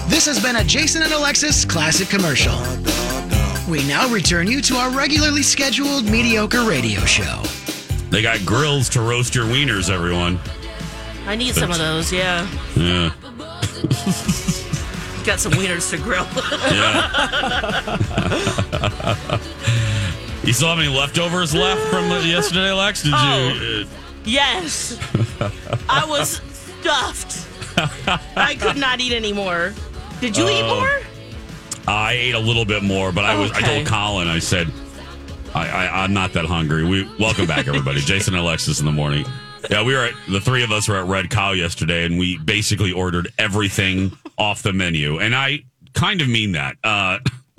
[0.08, 2.52] This has been a Jason and Alexis classic commercial.
[3.70, 7.42] We now return you to our regularly scheduled mediocre radio show.
[8.10, 10.38] They got grills to roast your wieners, everyone.
[11.26, 12.46] I need some of those, yeah.
[12.76, 13.12] Yeah.
[15.24, 16.26] Got some wieners to grill.
[16.74, 17.10] Yeah.
[20.44, 23.02] you still have any leftovers left from yesterday, Lex?
[23.02, 23.48] Did Oh.
[23.54, 23.84] you?
[23.84, 23.88] uh,
[24.24, 24.98] yes.
[25.88, 26.40] I was
[26.80, 27.46] stuffed.
[28.36, 29.72] I could not eat anymore.
[30.20, 30.80] Did you eat Oh.
[30.80, 31.00] more?
[31.86, 33.50] I ate a little bit more, but I was.
[33.52, 34.28] I told Colin.
[34.28, 34.70] I said,
[35.54, 38.00] I, I, "I'm not that hungry." We welcome back, everybody.
[38.04, 39.24] Jason and Alexis in the morning.
[39.70, 42.36] Yeah, we were at the three of us were at Red Cow yesterday, and we
[42.38, 45.60] basically ordered everything off the menu, and I
[45.94, 46.76] kind of mean that.
[46.84, 47.18] Uh,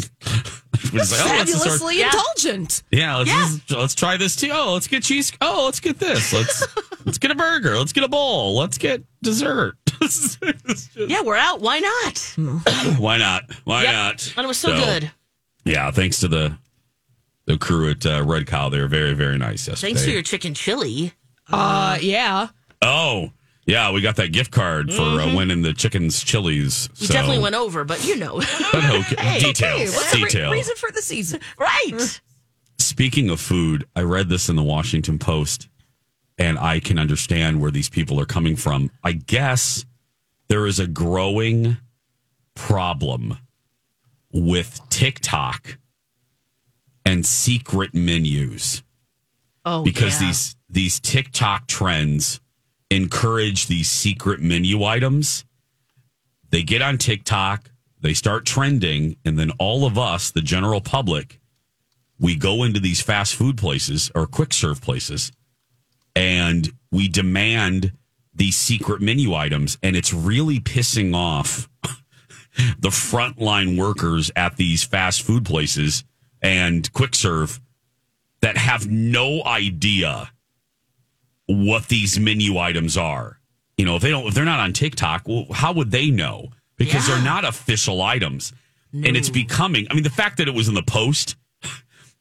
[0.93, 2.05] we like, oh, let's just order- Fabulously Yeah.
[2.08, 2.84] indulgent.
[2.91, 3.47] yeah, let's Yeah.
[3.47, 4.49] just- let's try this too.
[4.53, 5.32] Oh, let's get cheese.
[5.41, 6.32] Oh, let's get this.
[6.34, 6.65] Let's
[7.05, 7.77] let's get a burger.
[7.79, 8.55] Let's get a bowl.
[8.58, 9.75] Let's get dessert.
[10.02, 11.62] It's just- Yeah, we're out.
[11.62, 12.20] Why not?
[13.00, 13.44] Why not?
[13.66, 13.94] Why Yep.
[13.94, 14.34] not?
[14.38, 15.12] And it was so, good.
[15.66, 16.58] Yeah, thanks to the
[17.46, 18.70] the crew at uh, Red Cow.
[18.70, 19.90] They were very very nice yesterday.
[19.94, 21.14] Thanks for your chicken chili.
[21.52, 22.48] Uh, yeah.
[22.82, 23.32] oh
[23.66, 26.90] yeah, we got that gift card for uh, winning the chicken's chilies.
[27.00, 28.40] We so- definitely went over, but you know.
[28.72, 29.94] But okay, Hey, details.
[29.96, 31.40] what's the re- reason for the season?
[31.60, 32.22] right.
[32.78, 35.68] Speaking of food, I read this in the Washington Post,
[36.38, 38.90] and I can understand where these people are coming from.
[39.04, 39.86] I guess
[40.50, 41.78] there is a growing
[42.56, 43.38] problem
[44.32, 45.78] with TikTok
[47.06, 48.84] and secret menus
[49.66, 50.28] Oh, because yeah.
[50.28, 52.40] these these TikTok trends
[52.90, 55.46] encourage these secret menu items.
[56.50, 57.70] They get on TikTok,
[58.02, 61.40] they start trending, and then all of us, the general public,
[62.20, 65.32] we go into these fast food places or quick serve places
[66.16, 67.94] and we demand
[68.39, 69.78] these secret menu items.
[69.84, 71.69] And it's really pissing off
[72.80, 76.04] the frontline workers at these fast food places
[76.41, 77.60] and quick serve
[78.41, 80.32] that have no idea
[81.45, 83.39] what these menu items are.
[83.78, 86.49] You know, if they don't, if they're not on TikTok, well, how would they know?
[86.78, 88.54] Because they're not official items,
[88.93, 89.88] and it's becoming.
[89.89, 91.36] I mean, the fact that it was in the post,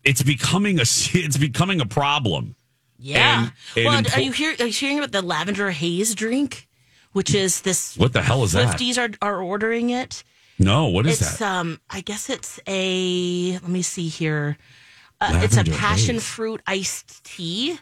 [0.03, 0.83] it's becoming a
[1.15, 2.57] it's becoming a problem.
[2.99, 3.41] Yeah.
[3.43, 6.69] And- and well, are you hear, are you hearing about the lavender haze drink,
[7.13, 7.97] which is this?
[7.97, 8.77] What the hell is that?
[8.79, 10.25] Swifties are are ordering it.
[10.59, 11.49] No, what is it's that?
[11.61, 13.53] um, I guess it's a.
[13.53, 14.57] Let me see here.
[15.21, 16.25] Uh, it's a passion haze.
[16.27, 17.79] fruit iced tea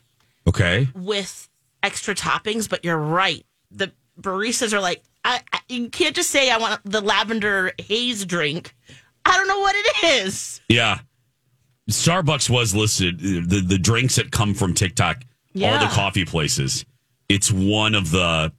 [0.47, 0.89] Okay.
[0.95, 1.49] with
[1.83, 2.69] extra toppings.
[2.69, 3.45] But you're right.
[3.71, 8.25] The baristas are like, I, I, you can't just say I want the lavender haze
[8.27, 8.75] drink.
[9.25, 10.61] I don't know what it is.
[10.69, 11.01] Yeah.
[11.91, 15.19] Starbucks was listed the the drinks that come from TikTok,
[15.55, 15.79] all Yeah.
[15.79, 16.85] the coffee places.
[17.29, 18.53] It's one of the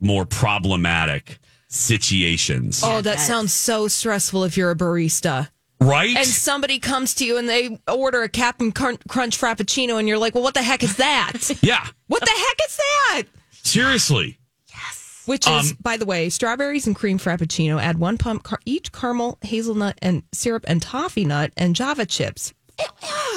[0.00, 1.38] more problematic
[1.68, 2.82] situations.
[2.84, 5.48] Oh, that sounds so stressful if you're a barista.
[5.82, 6.14] Right?
[6.16, 9.00] And somebody comes to you and they order a Captain Crunch
[9.38, 11.32] Frappuccino, and you're like, well, what the heck is that?
[11.62, 11.86] yeah.
[12.06, 13.22] what the heck is that?
[13.62, 14.38] Seriously.
[14.68, 15.22] Yes.
[15.24, 17.80] Which is, Um, by the way, strawberries and cream Frappuccino.
[17.80, 22.52] Add one pump car- each caramel, hazelnut, and syrup, and toffee nut, and Java chips.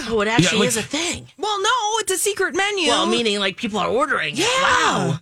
[0.09, 1.27] Oh, it actually like- is a thing.
[1.37, 2.87] Well, no, it's a secret menu.
[2.89, 4.35] Well, meaning like people are ordering.
[4.35, 4.45] Yeah.
[4.61, 5.19] Wow.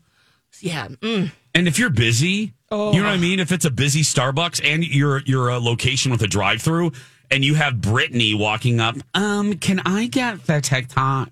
[0.60, 0.88] Yeah.
[0.88, 1.31] Mm.
[1.55, 2.93] And if you're busy, Oh.
[2.93, 3.39] you know what I mean?
[3.39, 6.91] If it's a busy Starbucks and you're you're a location with a drive through
[7.29, 11.29] and you have Brittany walking up, um, can I get the TikTok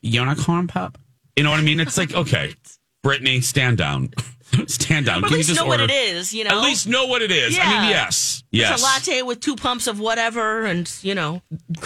[0.00, 0.98] unicorn pup?
[1.36, 1.80] You know what I mean?
[1.80, 2.54] It's like, okay,
[3.02, 4.10] Brittany, stand down.
[4.66, 5.20] stand down.
[5.20, 6.50] But Can at you least just know what it is, you know?
[6.58, 7.58] At least know what it is.
[7.60, 8.42] I mean, yes.
[8.50, 8.72] Yes.
[8.74, 11.42] It's a latte with two pumps of whatever and, you know,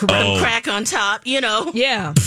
[0.09, 0.39] Oh.
[0.41, 1.71] crack on top, you know.
[1.75, 2.13] Yeah.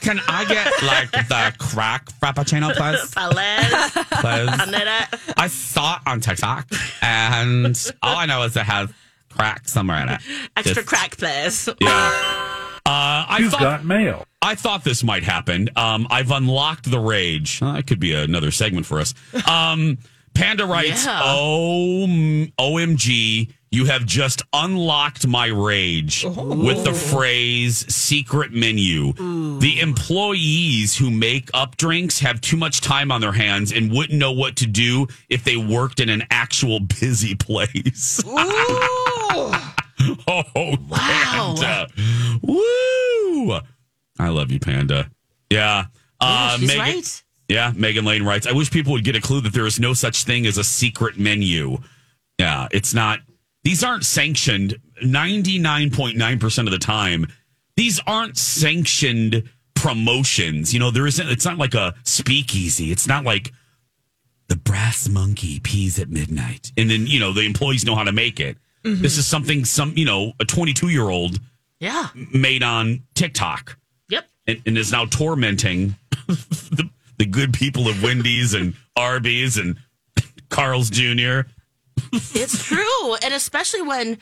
[0.00, 3.10] Can I get like the crack frappuccino, please?
[3.14, 4.50] Palez, Please.
[4.50, 5.34] panetta.
[5.36, 6.68] I saw it on TikTok,
[7.00, 8.90] and all I know is it has
[9.30, 10.20] crack somewhere in it.
[10.56, 11.68] Extra Just- crack, please.
[11.80, 11.88] Yeah.
[12.84, 14.26] Uh, I thought, got mail.
[14.42, 15.70] I thought this might happen.
[15.76, 17.62] Um, I've unlocked the rage.
[17.62, 19.14] Uh, that could be another segment for us.
[19.48, 19.98] Um,
[20.34, 21.20] Panda writes, Yeah.
[21.24, 22.06] "Oh,
[22.58, 29.12] OMG, you have just unlocked my rage with the phrase secret menu.
[29.60, 34.18] The employees who make up drinks have too much time on their hands and wouldn't
[34.18, 39.68] know what to do if they worked in an actual busy place." oh,
[40.88, 41.54] Wow.
[41.58, 41.88] Panda.
[42.42, 43.60] Woo!
[44.22, 45.10] I love you, Panda.
[45.50, 45.86] Yeah.
[46.20, 47.22] Uh, she's Megan, right.
[47.48, 49.92] Yeah, Megan Lane writes, I wish people would get a clue that there is no
[49.92, 51.78] such thing as a secret menu.
[52.38, 53.18] Yeah, it's not,
[53.64, 57.26] these aren't sanctioned 99.9% of the time.
[57.76, 60.72] These aren't sanctioned promotions.
[60.72, 62.90] You know, there isn't, it's not like a speakeasy.
[62.92, 63.52] It's not like
[64.48, 66.72] the brass monkey pees at midnight.
[66.76, 68.56] And then, you know, the employees know how to make it.
[68.84, 71.38] This is something some, you know, a 22 year old
[71.78, 72.08] Yeah.
[72.32, 73.78] made on TikTok.
[74.46, 79.76] And, and is now tormenting the, the good people of Wendy's and Arby's and
[80.48, 81.42] Carl's Jr.
[82.12, 83.14] It's true.
[83.22, 84.18] And especially when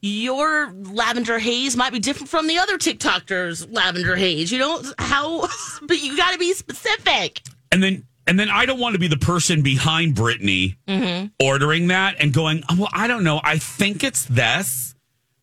[0.00, 4.50] your lavender haze might be different from the other TikTokers' lavender haze.
[4.50, 5.48] You know how,
[5.82, 7.42] but you got to be specific.
[7.70, 11.26] And then and then I don't want to be the person behind Brittany mm-hmm.
[11.44, 13.40] ordering that and going, "Oh, well, I don't know.
[13.42, 14.94] I think it's this.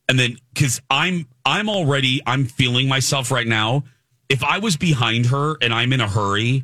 [0.07, 3.83] And then because I'm I'm already I'm feeling myself right now.
[4.29, 6.63] If I was behind her and I'm in a hurry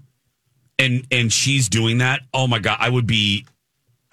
[0.78, 3.45] and and she's doing that, oh my god, I would be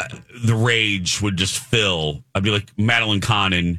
[0.00, 0.08] uh,
[0.44, 2.22] the rage would just fill.
[2.34, 3.78] I'd be like Madeline Kahn in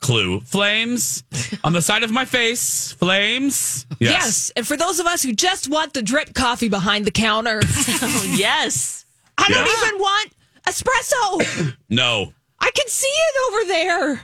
[0.00, 0.40] Clue.
[0.40, 1.24] Flames
[1.64, 2.92] on the side of my face.
[2.92, 3.86] Flames.
[3.98, 4.12] Yes.
[4.12, 4.52] yes.
[4.56, 7.60] And for those of us who just want the drip coffee behind the counter,
[8.26, 9.04] yes.
[9.36, 10.32] I don't even want
[10.66, 11.76] espresso.
[11.88, 12.32] No.
[12.60, 14.16] I can see it over there.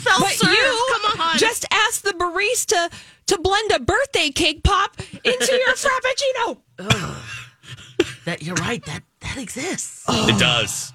[0.00, 0.50] Self But serve.
[0.50, 1.38] you Come on.
[1.38, 2.92] just ask the barista
[3.26, 6.58] to blend a birthday cake pop into your frappuccino.
[8.24, 8.84] that you're right.
[8.86, 10.04] That that exists.
[10.08, 10.92] It does.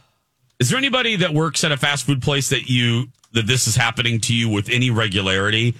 [0.59, 3.75] Is there anybody that works at a fast food place that you that this is
[3.75, 5.75] happening to you with any regularity?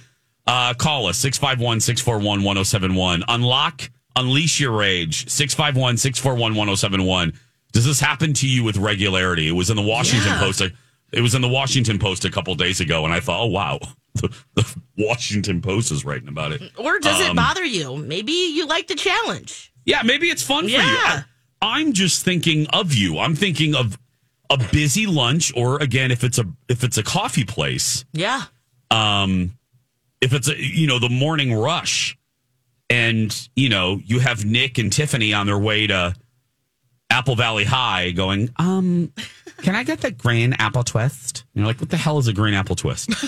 [0.46, 3.22] Uh, call us 651 641 1071.
[3.28, 7.32] Unlock, unleash your rage 651 641 1071.
[7.72, 9.48] Does this happen to you with regularity?
[9.48, 10.38] It was in the Washington Yeah.
[10.40, 10.62] Post.
[11.12, 13.78] It was in the Washington Post a couple days ago, and I thought, oh, wow,
[14.14, 16.62] the, the Washington Post is writing about it.
[16.76, 17.96] Or does it Um, bother you?
[17.96, 19.72] Maybe you like the challenge.
[19.84, 20.76] Yeah, maybe it's fun for you.
[20.76, 21.22] Yeah.
[21.62, 23.18] I, am just thinking of you.
[23.18, 23.98] I'm thinking of
[24.50, 28.42] a busy lunch, or again, if it's a if it's a coffee place, Yeah.
[28.90, 29.56] um,
[30.20, 32.16] if it's a you know the morning rush,
[32.88, 36.14] and you know you have Nick and Tiffany on their way to
[37.10, 39.12] Apple Valley High, going, um,
[39.58, 41.44] can I get the green apple twist?
[41.54, 43.10] You're like, what the hell is a green apple twist?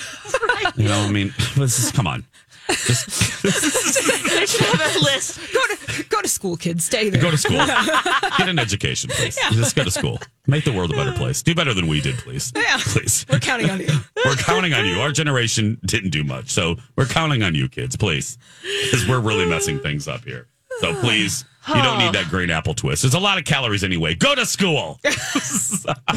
[0.77, 2.25] You know, I mean, this is come on.
[2.69, 5.53] I should have a list.
[5.53, 6.85] Go to go to school, kids.
[6.85, 7.21] Stay there.
[7.21, 7.57] Go to school.
[8.39, 9.37] Get an education, please.
[9.51, 10.19] Just go to school.
[10.47, 11.43] Make the world a better place.
[11.43, 12.53] Do better than we did, please.
[12.57, 12.79] Yeah.
[12.79, 13.27] Please.
[13.29, 13.89] We're counting on you.
[14.25, 15.01] We're counting on you.
[15.01, 16.51] Our generation didn't do much.
[16.51, 18.39] So we're counting on you, kids, please.
[18.85, 20.49] Because we're really messing things up here.
[20.83, 23.03] So please, you don't need that green apple twist.
[23.03, 24.15] There's a lot of calories anyway.
[24.15, 24.99] Go to school.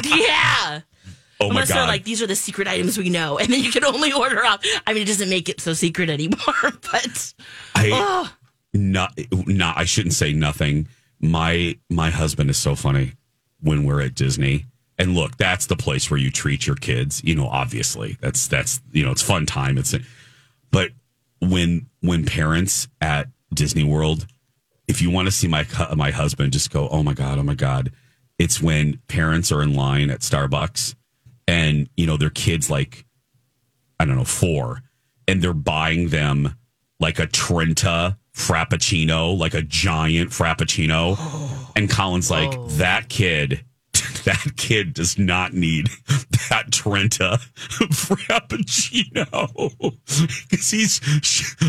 [0.05, 0.81] Yeah.
[1.39, 1.87] Oh my Unless they're God.
[1.89, 3.37] like, these are the secret items we know.
[3.37, 4.65] And then you can only order out.
[4.87, 7.33] I mean, it doesn't make it so secret anymore, but
[7.75, 8.33] I oh,
[8.73, 10.87] not not I shouldn't say nothing.
[11.19, 13.13] My my husband is so funny
[13.61, 14.65] when we're at Disney.
[14.97, 18.17] And look, that's the place where you treat your kids, you know, obviously.
[18.21, 19.77] That's that's you know, it's fun time.
[19.77, 19.93] It's
[20.71, 20.91] but
[21.41, 24.25] when when parents at Disney World,
[24.87, 27.55] if you want to see my my husband just go, "Oh my god, oh my
[27.55, 27.91] god."
[28.37, 30.95] It's when parents are in line at Starbucks
[31.47, 33.05] and you know their kids like
[33.99, 34.81] I don't know, 4
[35.27, 36.55] and they're buying them
[36.99, 41.17] like a Trenta frappuccino, like a giant frappuccino.
[41.77, 42.67] And Colin's like, oh.
[42.77, 43.65] that kid,
[44.25, 45.87] that kid does not need
[46.49, 49.45] that Trenta frappuccino.
[50.49, 51.01] Because he's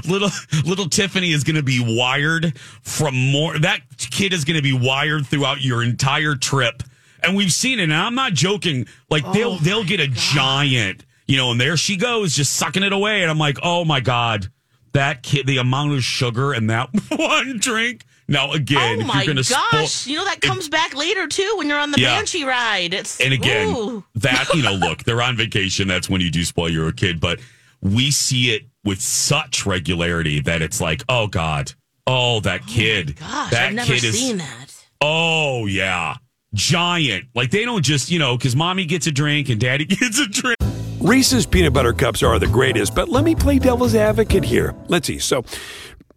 [0.07, 0.31] little,
[0.65, 3.59] little Tiffany is going to be wired from more.
[3.59, 6.83] That kid is going to be wired throughout your entire trip.
[7.23, 7.85] And we've seen it.
[7.85, 8.87] And I'm not joking.
[9.11, 12.83] Like they'll, oh they'll get a giant, you know, and there she goes, just sucking
[12.83, 13.23] it away.
[13.23, 14.49] And I'm like, oh my God,
[14.93, 18.05] that kid, the amount of sugar in that one drink.
[18.29, 20.07] Now, again, oh if you're going to gosh.
[20.07, 22.17] you know, that comes back later too when you're on the Yeah.
[22.17, 22.93] Banshee ride.
[22.93, 24.05] It's and again, ooh.
[24.17, 25.87] that, you know, look, they're on vacation.
[25.87, 27.21] That's when you do spoil your kid.
[27.21, 27.41] But
[27.81, 31.73] we see it with such regularity that it's like, oh God,
[32.07, 33.17] oh, that kid.
[33.17, 34.67] Gosh, that I've never kid is, seen that.
[35.01, 36.17] oh, yeah,
[36.55, 37.27] giant.
[37.35, 40.27] Like they don't just, you know, because mommy gets a drink and daddy gets a
[40.27, 40.57] drink.
[41.01, 44.75] Reese's peanut butter cups are the greatest, but let me play devil's advocate here.
[44.89, 45.21] Let's see.
[45.21, 45.45] So,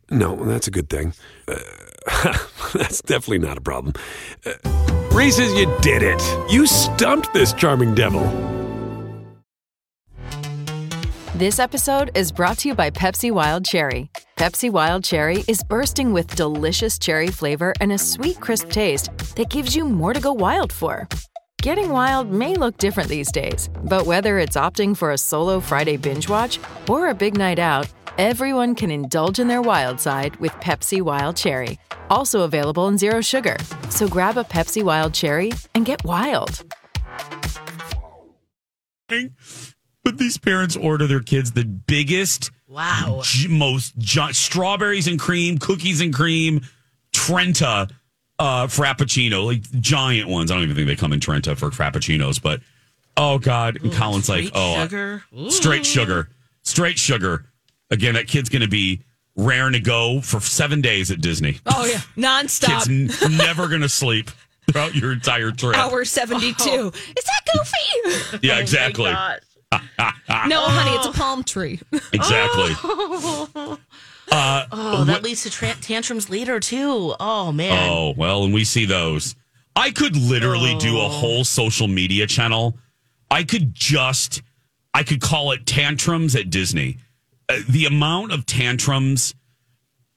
[0.09, 1.13] no, that's a good thing.
[1.47, 1.57] Uh,
[2.73, 3.93] that's definitely not a problem.
[4.45, 4.53] Uh,
[5.11, 6.21] Reese's, you did it.
[6.51, 8.23] You stumped this charming devil.
[11.35, 14.09] This episode is brought to you by Pepsi Wild Cherry.
[14.35, 19.49] Pepsi Wild Cherry is bursting with delicious cherry flavor and a sweet, crisp taste that
[19.49, 21.07] gives you more to go wild for.
[21.61, 25.97] Getting wild may look different these days, but whether it's opting for a solo Friday
[25.97, 27.87] binge watch or a big night out,
[28.19, 31.79] everyone can indulge in their wild side with Pepsi Wild Cherry.
[32.09, 33.55] Also available in Zero Sugar.
[33.89, 36.63] So grab a Pepsi Wild Cherry and get wild.
[39.07, 43.21] But these parents order their kids the biggest, Wow.
[43.23, 46.61] gi- most gi- strawberries and cream, cookies and cream,
[47.13, 47.87] Trenta
[48.37, 50.51] uh, frappuccino, like giant ones.
[50.51, 52.61] I don't even think they come in Trenta for frappuccinos, but
[53.17, 55.23] oh god, and Colin's like, straight oh, sugar?
[55.49, 56.29] straight sugar,
[56.63, 57.45] straight sugar.
[57.91, 59.01] Again, that kid's going to be
[59.35, 61.57] raring to go for seven days at Disney.
[61.65, 62.85] Oh yeah, nonstop.
[62.85, 64.29] Kid's n- never going to sleep
[64.71, 65.75] throughout your entire trip.
[65.77, 66.91] Hour seventy-two.
[67.17, 68.39] Is that goofy?
[68.47, 69.11] Yeah, exactly.
[69.71, 69.79] no,
[70.61, 71.79] honey, it's a palm tree.
[72.13, 72.73] Exactly.
[74.31, 77.15] Uh, Oh, that leads to tra- tantrums later too.
[77.19, 77.89] Oh man.
[77.91, 79.35] Oh, well, and we see those.
[79.75, 82.77] I could literally do a whole social media channel.
[83.31, 84.43] I could just,
[84.93, 86.97] I could call it tantrums at Disney.
[87.49, 89.33] Uh, the amount of tantrums.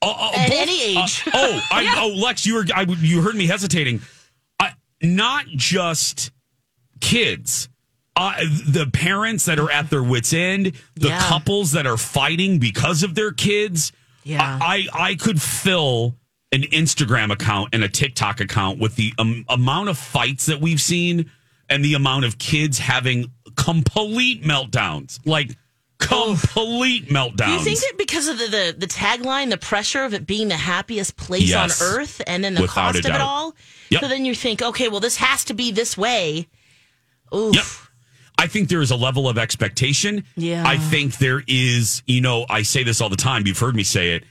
[0.02, 1.22] Oh, oh, At both- any age.
[1.26, 4.02] uh, oh, I, oh, Lex, you were, I, you heard me hesitating.
[4.60, 6.30] I, not just
[7.00, 7.68] kids.
[8.14, 8.34] Uh,
[8.66, 11.20] the parents that are at their wits' end, the Yeah.
[11.28, 13.92] couples that are fighting because of their kids.
[14.24, 14.42] Yeah.
[14.60, 16.14] I, I I could fill
[16.52, 20.80] an Instagram account and a TikTok account with the um, amount of fights that we've
[20.82, 21.30] seen
[21.70, 25.56] and the amount of kids having complete meltdowns, like
[26.08, 27.46] complete meltdown.
[27.46, 30.48] Do you think that because of the, the the tagline, the pressure of it being
[30.48, 31.80] the happiest place Yes.
[31.82, 33.54] on earth, and then the Without cost of it all?
[33.90, 34.00] Yep.
[34.02, 36.48] So then you think, okay, well, this has to be this way.
[37.34, 37.54] Oof.
[37.54, 37.64] Yep.
[38.38, 40.24] I think there is a level of expectation.
[40.36, 40.64] Yeah.
[40.66, 43.46] I think there is, you know, I say this all the time.
[43.46, 44.24] You've heard me say it.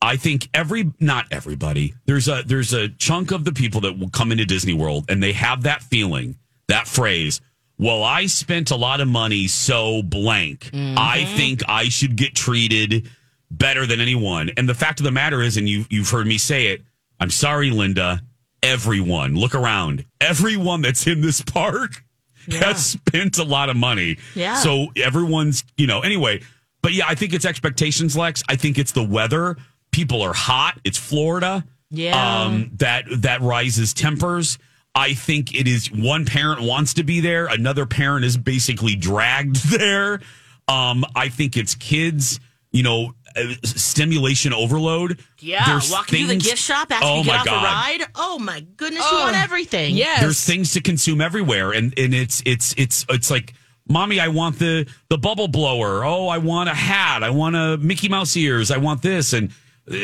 [0.00, 1.94] I think every not everybody.
[2.06, 5.22] There's a there's a chunk of the people that will come into Disney World and
[5.22, 7.40] they have that feeling, that phrase,
[7.82, 10.70] well, I spent a lot of money, so blank.
[10.72, 13.10] I think I should get treated
[13.50, 14.50] better than anyone.
[14.56, 16.82] And the fact of the matter is, and you, you've heard me say it,
[17.18, 18.22] I'm sorry, Linda.
[18.62, 20.04] Everyone, look around.
[20.20, 22.04] Everyone that's in this park
[22.52, 24.18] has spent a lot of money.
[24.36, 24.54] Yeah.
[24.54, 26.42] So everyone's, you know, anyway.
[26.82, 28.44] But yeah, I think it's expectations, Lex.
[28.48, 29.56] I think it's the weather.
[29.90, 30.78] People are hot.
[30.84, 31.64] It's Florida.
[31.90, 32.42] Yeah.
[32.44, 34.58] Um, that that rises tempers.
[34.94, 39.56] I think it is one parent wants to be there, another parent is basically dragged
[39.70, 40.20] there.
[40.68, 42.38] Um, I think it's kids,
[42.72, 45.20] you know, uh, stimulation overload.
[45.38, 47.60] Yeah, There's walking through the gift shop after Oh you get off God.
[47.60, 47.64] the
[48.04, 48.10] ride.
[48.14, 49.96] Oh my goodness, you Oh, want everything.
[49.96, 50.20] Yeah.
[50.20, 53.54] There's things to consume everywhere, and and it's it's it's it's like,
[53.88, 56.04] mommy, I want the the bubble blower.
[56.04, 57.22] Oh, I want a hat.
[57.22, 58.70] I want a Mickey Mouse ears.
[58.70, 59.50] I want this, and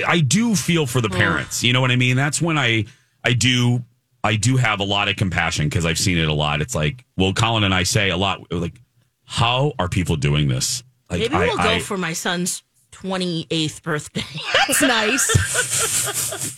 [0.06, 1.62] I do feel for the parents.
[1.62, 2.16] You know what I mean?
[2.16, 2.86] That's when I
[3.22, 3.84] I do
[4.24, 6.60] I do have a lot of compassion because I've seen it a lot.
[6.60, 8.80] It's like, well, Colin and I say a lot, like,
[9.24, 10.82] how are people doing this?
[11.10, 12.62] Like, Maybe we'll go I- for my son's
[12.92, 14.24] 28th birthday.
[14.66, 15.30] That's nice.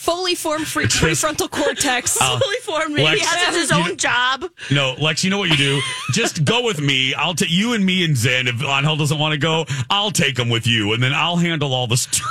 [0.02, 2.16] Fully formed free, prefrontal cortex.
[2.20, 2.38] Oh.
[2.42, 2.94] Fully formed.
[2.94, 4.44] Maybe Lex, he has his own know- job.
[4.70, 5.80] No, Lex, you know what you do?
[6.12, 7.12] Just go with me.
[7.14, 8.48] I'll take you and me and Zen.
[8.48, 11.74] If Angel doesn't want to go, I'll take him with you, and then I'll handle
[11.74, 12.26] all the stress.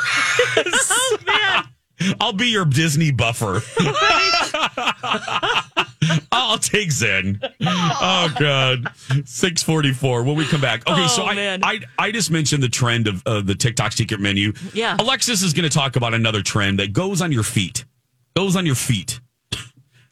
[0.92, 1.66] Oh man.
[2.20, 3.62] I'll be your Disney buffer.
[6.32, 7.41] I'll take Zen.
[7.62, 8.88] Oh God,
[9.26, 10.24] six forty four.
[10.24, 11.08] When we come back, okay.
[11.08, 11.62] so Oh, I, man.
[11.64, 14.54] I I just mentioned the trend of uh, the TikTok secret menu.
[14.74, 14.95] Yeah.
[15.00, 17.86] Alexis is going to talk about another trend that goes on your feet.
[18.36, 19.20] Goes on your feet.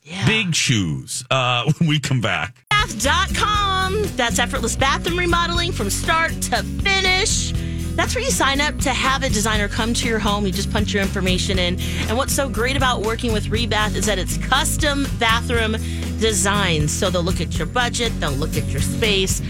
[0.03, 0.25] Yeah.
[0.25, 1.23] Big shoes.
[1.29, 2.65] Uh, when we come back.
[2.69, 4.03] Bath.com.
[4.15, 7.53] That's effortless bathroom remodeling from start to finish.
[7.97, 10.45] That's where you sign up to have a designer come to your home.
[10.45, 11.79] You just punch your information in.
[12.07, 15.75] And what's so great about working with Rebath is that it's custom bathroom
[16.19, 16.91] designs.
[16.93, 19.41] So they'll look at your budget, they'll look at your space,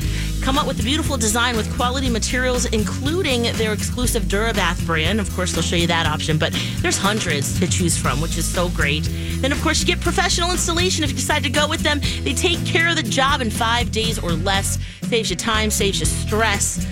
[0.42, 5.20] come up with a beautiful design with quality materials, including their exclusive DuraBath brand.
[5.20, 8.46] Of course, they'll show you that option, but there's hundreds to choose from, which is
[8.48, 9.10] so great.
[9.42, 12.00] Then, of course, you get professional installation if you decide to go with them.
[12.24, 14.80] They take care of the job in five days or less.
[15.02, 16.88] Saves you time, saves you stress.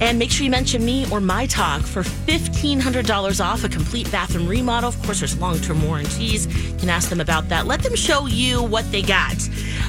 [0.00, 4.46] And make sure you mention me or my talk for $1,500 off a complete bathroom
[4.46, 4.90] remodel.
[4.90, 6.46] Of course, there's long term warranties.
[6.46, 7.66] You can ask them about that.
[7.66, 9.36] Let them show you what they got.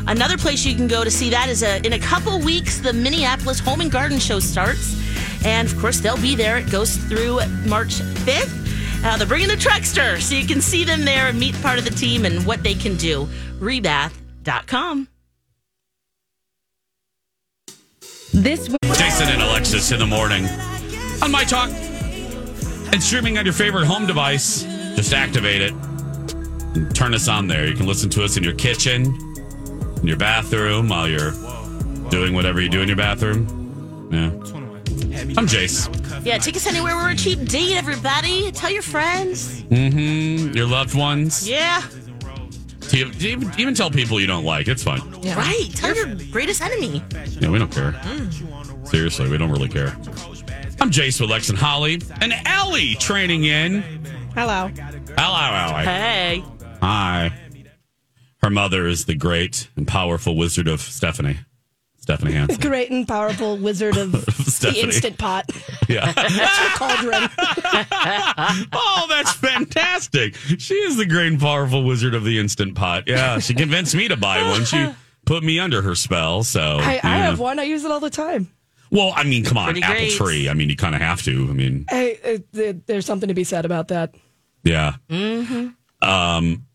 [0.08, 2.94] Another place you can go to see that is uh in a couple weeks, the
[2.94, 4.96] Minneapolis Home and Garden Show starts.
[5.46, 6.58] And of course, they'll be there.
[6.58, 8.60] It goes through March 5th.
[9.04, 11.86] Uh, they're bringing the Truckster, so you can see them there and meet part of
[11.86, 13.30] the team and what they can do.
[13.60, 15.08] Rebath.com.
[18.34, 20.46] This Jason and Alexis in the morning
[21.22, 24.64] on my talk and streaming on your favorite home device.
[24.96, 25.74] Just activate it
[26.76, 27.68] and turn us on there.
[27.68, 29.06] You can listen to us in your kitchen,
[30.02, 31.32] in your bathroom, while you're
[32.10, 34.10] doing whatever you do in your bathroom.
[34.12, 34.28] Yeah.
[35.38, 35.90] I'm Jace.
[36.26, 36.96] Yeah, take us anywhere.
[36.96, 38.52] We're a cheap date, everybody.
[38.52, 39.64] Tell your friends.
[39.64, 40.56] Mm-hmm.
[40.56, 41.50] Your loved ones.
[41.50, 41.84] Yeah.
[42.94, 44.68] Even, even- even tell people you don't like.
[44.68, 45.02] It's fine.
[45.22, 45.70] Right.
[45.76, 47.02] Tell your greatest enemy.
[47.40, 48.00] Yeah, we don't care.
[48.86, 49.96] Seriously, we don't really care.
[50.82, 52.02] I'm Jace with Lex and Holly.
[52.22, 53.82] And Ellie training in.
[54.34, 54.70] Hello.
[55.18, 55.86] Hello, Allie.
[55.86, 56.44] Hey.
[56.82, 57.32] Hi.
[58.42, 61.40] Her mother is the great and powerful wizard of Stephanie.
[62.10, 62.60] Stephanie Hansen.
[62.60, 64.12] Great and powerful wizard of
[64.62, 65.50] the instant pot.
[65.90, 66.12] Yeah.
[66.12, 67.30] That's her cauldron.
[68.74, 70.36] oh, that's fantastic.
[70.36, 73.06] She is the great and powerful wizard of the instant pot.
[73.08, 74.66] Yeah, she convinced me to buy one.
[74.66, 74.88] She
[75.26, 76.44] put me under her spell.
[76.44, 77.58] So I, I have one.
[77.58, 78.52] I use it all the time.
[78.92, 80.12] Well, I mean, come on, Pretty apple great.
[80.12, 80.50] tree.
[80.50, 81.48] I mean, you kind of have to.
[81.50, 84.14] I mean, Hey, it, it- there's something to be said about that.
[84.64, 84.94] yeah.
[85.10, 86.08] Mm-hmm.
[86.08, 86.66] Um,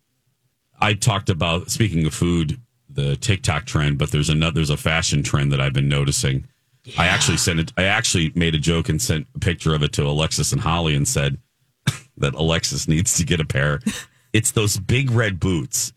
[0.81, 2.61] I talked about speaking of food,
[2.95, 6.47] the TikTok trend, but there's another there's a fashion trend that I've been noticing.
[6.99, 7.73] I actually sent it.
[7.77, 10.95] I actually made a joke and sent a picture of it to Alexis and Holly
[10.95, 11.39] and said
[12.19, 13.81] that Alexis needs to get a pair.
[14.33, 15.93] It's those big red boots.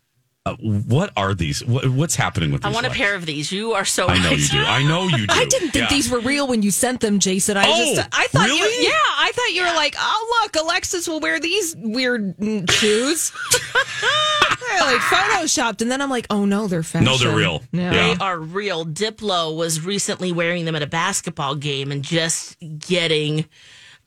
[0.46, 1.66] Uh, what are these?
[1.66, 3.52] What, what's happening with I want a pair of these.
[3.52, 4.40] You are so I know right.
[4.40, 4.60] you do.
[4.64, 5.34] I know you do.
[5.34, 5.96] I didn't think Yeah.
[5.96, 7.58] these were real when you sent them, Jason.
[7.58, 8.84] I Oh, just I thought really?
[8.84, 12.72] you yeah, I thought you were like, oh look, Alexis will wear these weird mm,
[12.72, 13.34] shoes.
[14.88, 17.06] They're like photoshopped, and then I'm like, oh no, they're fashion.
[17.06, 17.62] No, they're real.
[17.72, 17.92] Yeah.
[17.92, 18.86] They are real.
[18.86, 23.46] Diplo was recently wearing them at a basketball game and just getting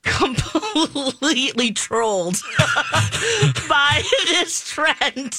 [0.03, 2.37] completely trolled
[3.68, 5.39] by this trend.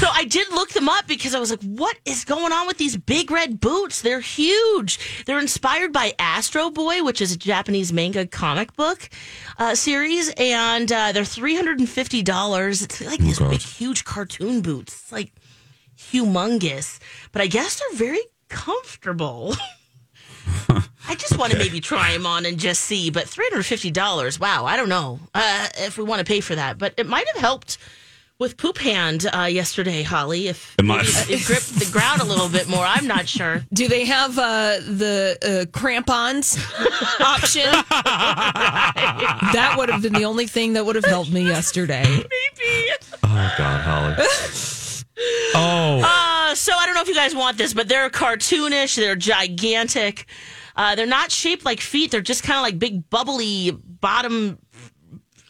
[0.00, 2.78] So I did look them up because I was like, what is going on with
[2.78, 4.00] these big red boots?
[4.00, 4.98] They're huge.
[5.26, 9.10] They're inspired by Astro Boy, which is a Japanese manga comic book
[9.58, 12.82] uh, series, and uh, they're $350.
[12.82, 14.94] It's like these big, huge cartoon boots.
[14.94, 15.34] It's like
[15.98, 16.98] humongous.
[17.30, 19.54] But I guess they're very comfortable.
[20.70, 23.90] I just want to maybe try them on and just see, but three hundred fifty
[23.90, 24.40] dollars.
[24.40, 27.26] Wow, I don't know uh, if we want to pay for that, but it might
[27.34, 27.76] have helped
[28.40, 30.48] with poop hand uh, yesterday, Holly.
[30.48, 33.64] If It might- maybe gripped the ground a little bit more, I'm not sure.
[33.72, 35.38] Do they have uh, the
[35.72, 36.56] uh, crampons
[37.20, 37.70] option?
[39.52, 42.02] That would have been the only thing that would have helped me yesterday.
[42.04, 42.90] Maybe.
[43.24, 44.14] Oh God, Holly.
[45.54, 48.96] oh, Uh, so I don't know if you guys want this, but they're cartoonish.
[48.96, 50.26] They're gigantic.
[50.76, 52.10] Uh, they're not shaped like feet.
[52.10, 54.58] They're just kind of like big bubbly bottom,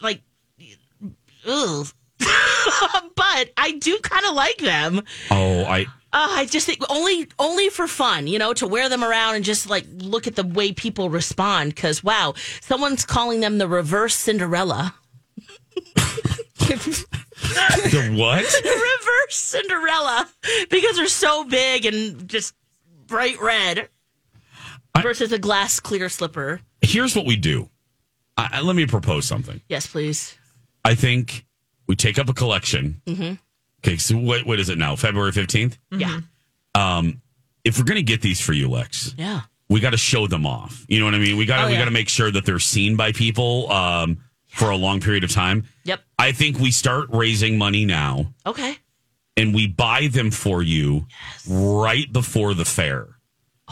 [0.01, 0.21] like,
[1.47, 1.87] ugh.
[3.15, 5.01] but I do kind of like them.
[5.29, 5.85] oh, I.
[6.13, 9.45] Uh, I just think only only for fun, you know, to wear them around and
[9.45, 11.73] just like look at the way people respond.
[11.73, 14.93] Because wow, someone's calling them the reverse Cinderella.
[16.71, 18.43] The what?
[18.63, 20.27] reverse Cinderella
[20.69, 22.53] because they're so big and just
[23.07, 23.89] bright red
[25.01, 26.61] versus a glass clear slipper.
[26.81, 27.69] Here's what we do.
[28.37, 29.61] I, I- let me propose something.
[29.69, 30.37] Yes, please.
[30.83, 31.45] I think
[31.91, 33.01] we take up a collection.
[33.05, 33.33] Mm-hmm.
[33.83, 34.95] Okay, so what what is it now?
[34.95, 35.77] February fifteenth.
[35.91, 36.21] Yeah.
[36.73, 37.21] Um,
[37.65, 39.41] if we're gonna get these for you, Lex, Yeah.
[39.67, 40.85] we got to show them off.
[40.87, 41.35] You know what I mean?
[41.35, 44.19] We got to Oh, we got to make sure that they're seen by people um,
[44.47, 45.65] for a long period of time.
[45.83, 45.99] Yep.
[46.17, 48.77] I think we start raising money now, Okay.
[49.35, 51.07] and we buy them for you
[51.49, 53.07] right before the fair,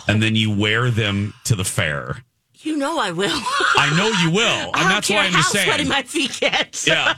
[0.09, 2.25] and then you wear them to the fair.
[2.61, 3.29] You know I will.
[3.31, 5.65] I know you will, I and that's why I'm how just saying.
[5.65, 6.85] sweaty my feet get.
[6.85, 7.15] yeah.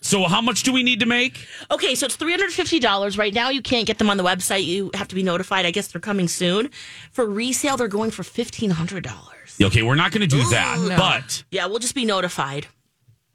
[0.00, 1.46] So how much do we need to make?
[1.70, 3.50] Okay, so it's three hundred fifty dollars right now.
[3.50, 4.64] You can't get them on the website.
[4.64, 5.64] You have to be notified.
[5.64, 6.70] I guess they're coming soon.
[7.12, 9.56] For resale, they're going for fifteen hundred dollars.
[9.62, 10.96] Okay, we're not going to do that, no.
[10.96, 12.66] but Yeah, we'll just be notified.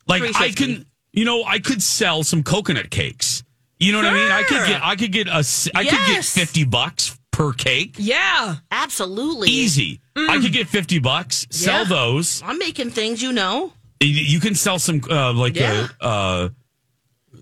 [0.07, 3.43] like I can, you know, I could sell some coconut cakes.
[3.79, 4.31] You know what I mean?
[4.31, 7.95] I could get, I could get a, I could get fifty bucks per cake.
[7.97, 8.57] Yeah.
[8.69, 9.47] Absolutely.
[9.49, 10.01] Easy.
[10.17, 11.89] I could get 50 bucks, sell Yeah.
[11.89, 12.43] those.
[12.45, 13.71] I'm making things, you know.
[14.01, 15.87] You- You can sell some, uh, like, Yeah.
[16.01, 16.49] uh, uh,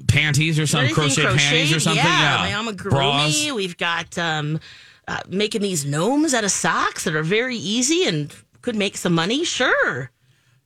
[0.08, 2.06] panties or something, Anything crochet panties or something.
[2.06, 2.60] Yeah, Yeah.
[2.60, 2.92] I'm a groomie.
[2.92, 3.52] Bras.
[3.56, 4.60] We've got um,
[5.08, 8.32] uh, making these gnomes out of socks that are very easy and
[8.62, 9.44] could make some money.
[9.46, 10.12] Sure,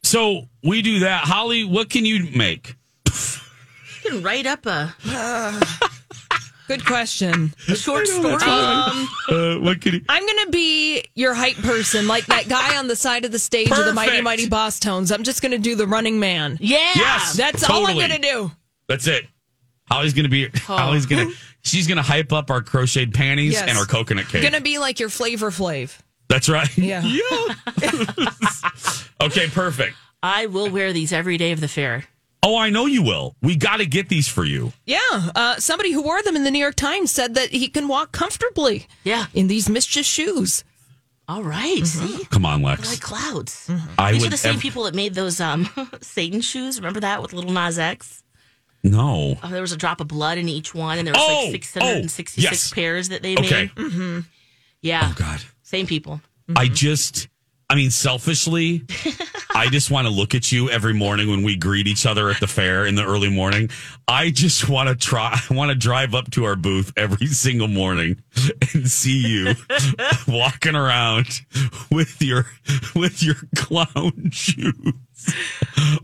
[0.04, 1.24] So we do that.
[1.24, 2.76] Holly, what can you make?
[3.06, 4.94] you can write up a,
[6.72, 7.54] Good question.
[7.68, 8.34] a short story.
[8.44, 10.02] Um, Uh, what can you?
[10.08, 13.40] I'm going to be your hype person, like that guy on the side of the
[13.40, 15.14] stage of the Mighty Mighty Bosstones.
[15.14, 16.58] I'm just going to do the running man.
[16.62, 17.34] yeah, Yes.
[17.34, 18.52] That's all I'm going to do.
[18.88, 19.26] That's it.
[19.90, 20.48] Holly's gonna be.
[20.48, 21.30] Holly's gonna.
[21.64, 23.68] She's gonna hype up our crocheted panties Yes.
[23.68, 24.42] and our coconut cake.
[24.42, 25.98] Going to be like your Flavor Flav.
[26.30, 26.70] That's right.
[26.78, 27.04] Yeah.
[27.06, 27.56] Yeah.
[29.20, 29.96] Okay, perfect.
[30.24, 32.06] I will wear these every day of the fair.
[32.44, 33.36] Oh, I know you will.
[33.42, 34.74] We got to get these for you.
[34.86, 34.98] Yeah.
[35.36, 38.12] Uh, somebody who wore them in the New York Times said that he can walk
[38.12, 39.28] comfortably Yeah.
[39.34, 40.64] in these MSCHF shoes.
[41.28, 41.86] All right.
[41.86, 42.90] See, Come on, They're Lex.
[42.90, 43.70] like clouds.
[43.98, 45.70] I These would are the same ev- people that made those um,
[46.02, 46.78] Satan shoes.
[46.80, 48.24] Remember that with Lil Nas X?
[48.84, 49.38] No.
[49.44, 51.64] Oh, there was a drop of blood in each one, and there was Oh, like
[51.64, 52.74] 666 oh, yes.
[52.74, 53.70] pairs that they Okay.
[53.76, 53.76] made.
[53.76, 54.20] Mm-hmm.
[54.82, 55.10] Yeah.
[55.12, 55.42] Oh God.
[55.62, 56.20] Same people.
[56.56, 57.28] I just.
[57.72, 58.84] I mean, selfishly,
[59.56, 62.42] I just want to look at you every morning when we greet each other at
[62.42, 63.70] the fair in the early morning.
[64.10, 65.40] I just want to try.
[65.50, 68.22] I want to drive up to our booth every single morning
[68.74, 69.54] and see you
[70.28, 71.28] walking around
[71.90, 72.46] with your
[72.94, 74.74] with your clown shoes.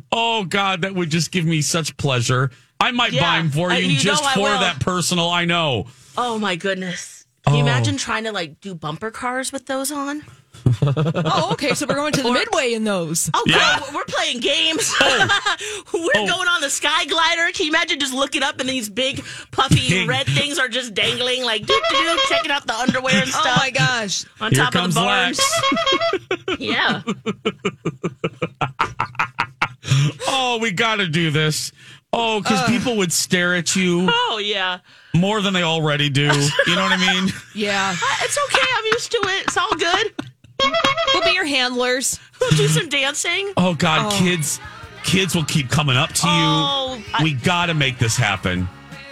[0.09, 2.49] Oh God, that would just give me such pleasure.
[2.79, 4.59] I might Yeah, buy them for uh, you, you just for will.
[4.59, 5.29] that personal.
[5.29, 5.87] I know.
[6.17, 7.25] Oh my goodness.
[7.45, 7.63] Can you Oh.
[7.67, 10.23] imagine trying to like do bumper cars with those on?
[11.29, 11.73] Oh, okay.
[11.73, 13.29] So we're going to the Midway in those.
[13.33, 13.79] Oh, Yeah.
[13.79, 14.93] God, we're playing games.
[14.99, 15.85] Oh.
[15.93, 17.51] we're going on the sky glider.
[17.53, 20.09] Can you imagine just looking up and these big, puffy Big.
[20.09, 23.43] red things are just dangling, like doo doo, checking out the underwear and stuff.
[23.45, 24.25] Oh stuff my gosh.
[24.41, 25.39] on Here top of the bars.
[26.59, 27.01] Yeah.
[30.27, 31.71] Oh, we got to do this.
[32.13, 34.79] Oh, because people would stare at you Oh yeah.
[35.13, 36.23] more than they already do.
[36.23, 37.31] You know what I mean?
[37.53, 37.91] Yeah.
[38.01, 38.67] Uh, It's okay.
[38.75, 39.43] I'm used to it.
[39.47, 40.13] It's all good.
[40.61, 42.19] We'll be your handlers.
[42.39, 43.51] We'll do some dancing.
[43.57, 44.17] Oh God, oh.
[44.19, 44.59] kids,
[45.03, 46.33] kids will keep coming up to you.
[46.33, 48.67] Oh, I- we got to make this happen.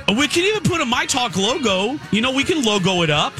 [0.07, 1.99] Oh, We can even put a My Talk logo.
[2.11, 3.33] You know, we can logo it up.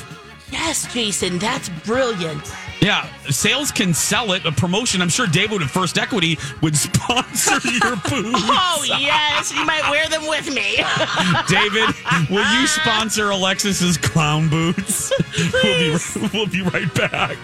[0.52, 1.38] Yes, Jason.
[1.38, 2.42] That's brilliant.
[2.82, 4.46] Yeah, sales can sell it.
[4.46, 5.02] A promotion.
[5.02, 8.40] I'm sure David at First Equity would sponsor your boots.
[8.44, 10.78] Oh yes, you might wear them with me.
[11.50, 11.96] David,
[12.30, 15.12] will you sponsor Alexis's clown boots?
[15.64, 17.38] We'll be we'll be right back.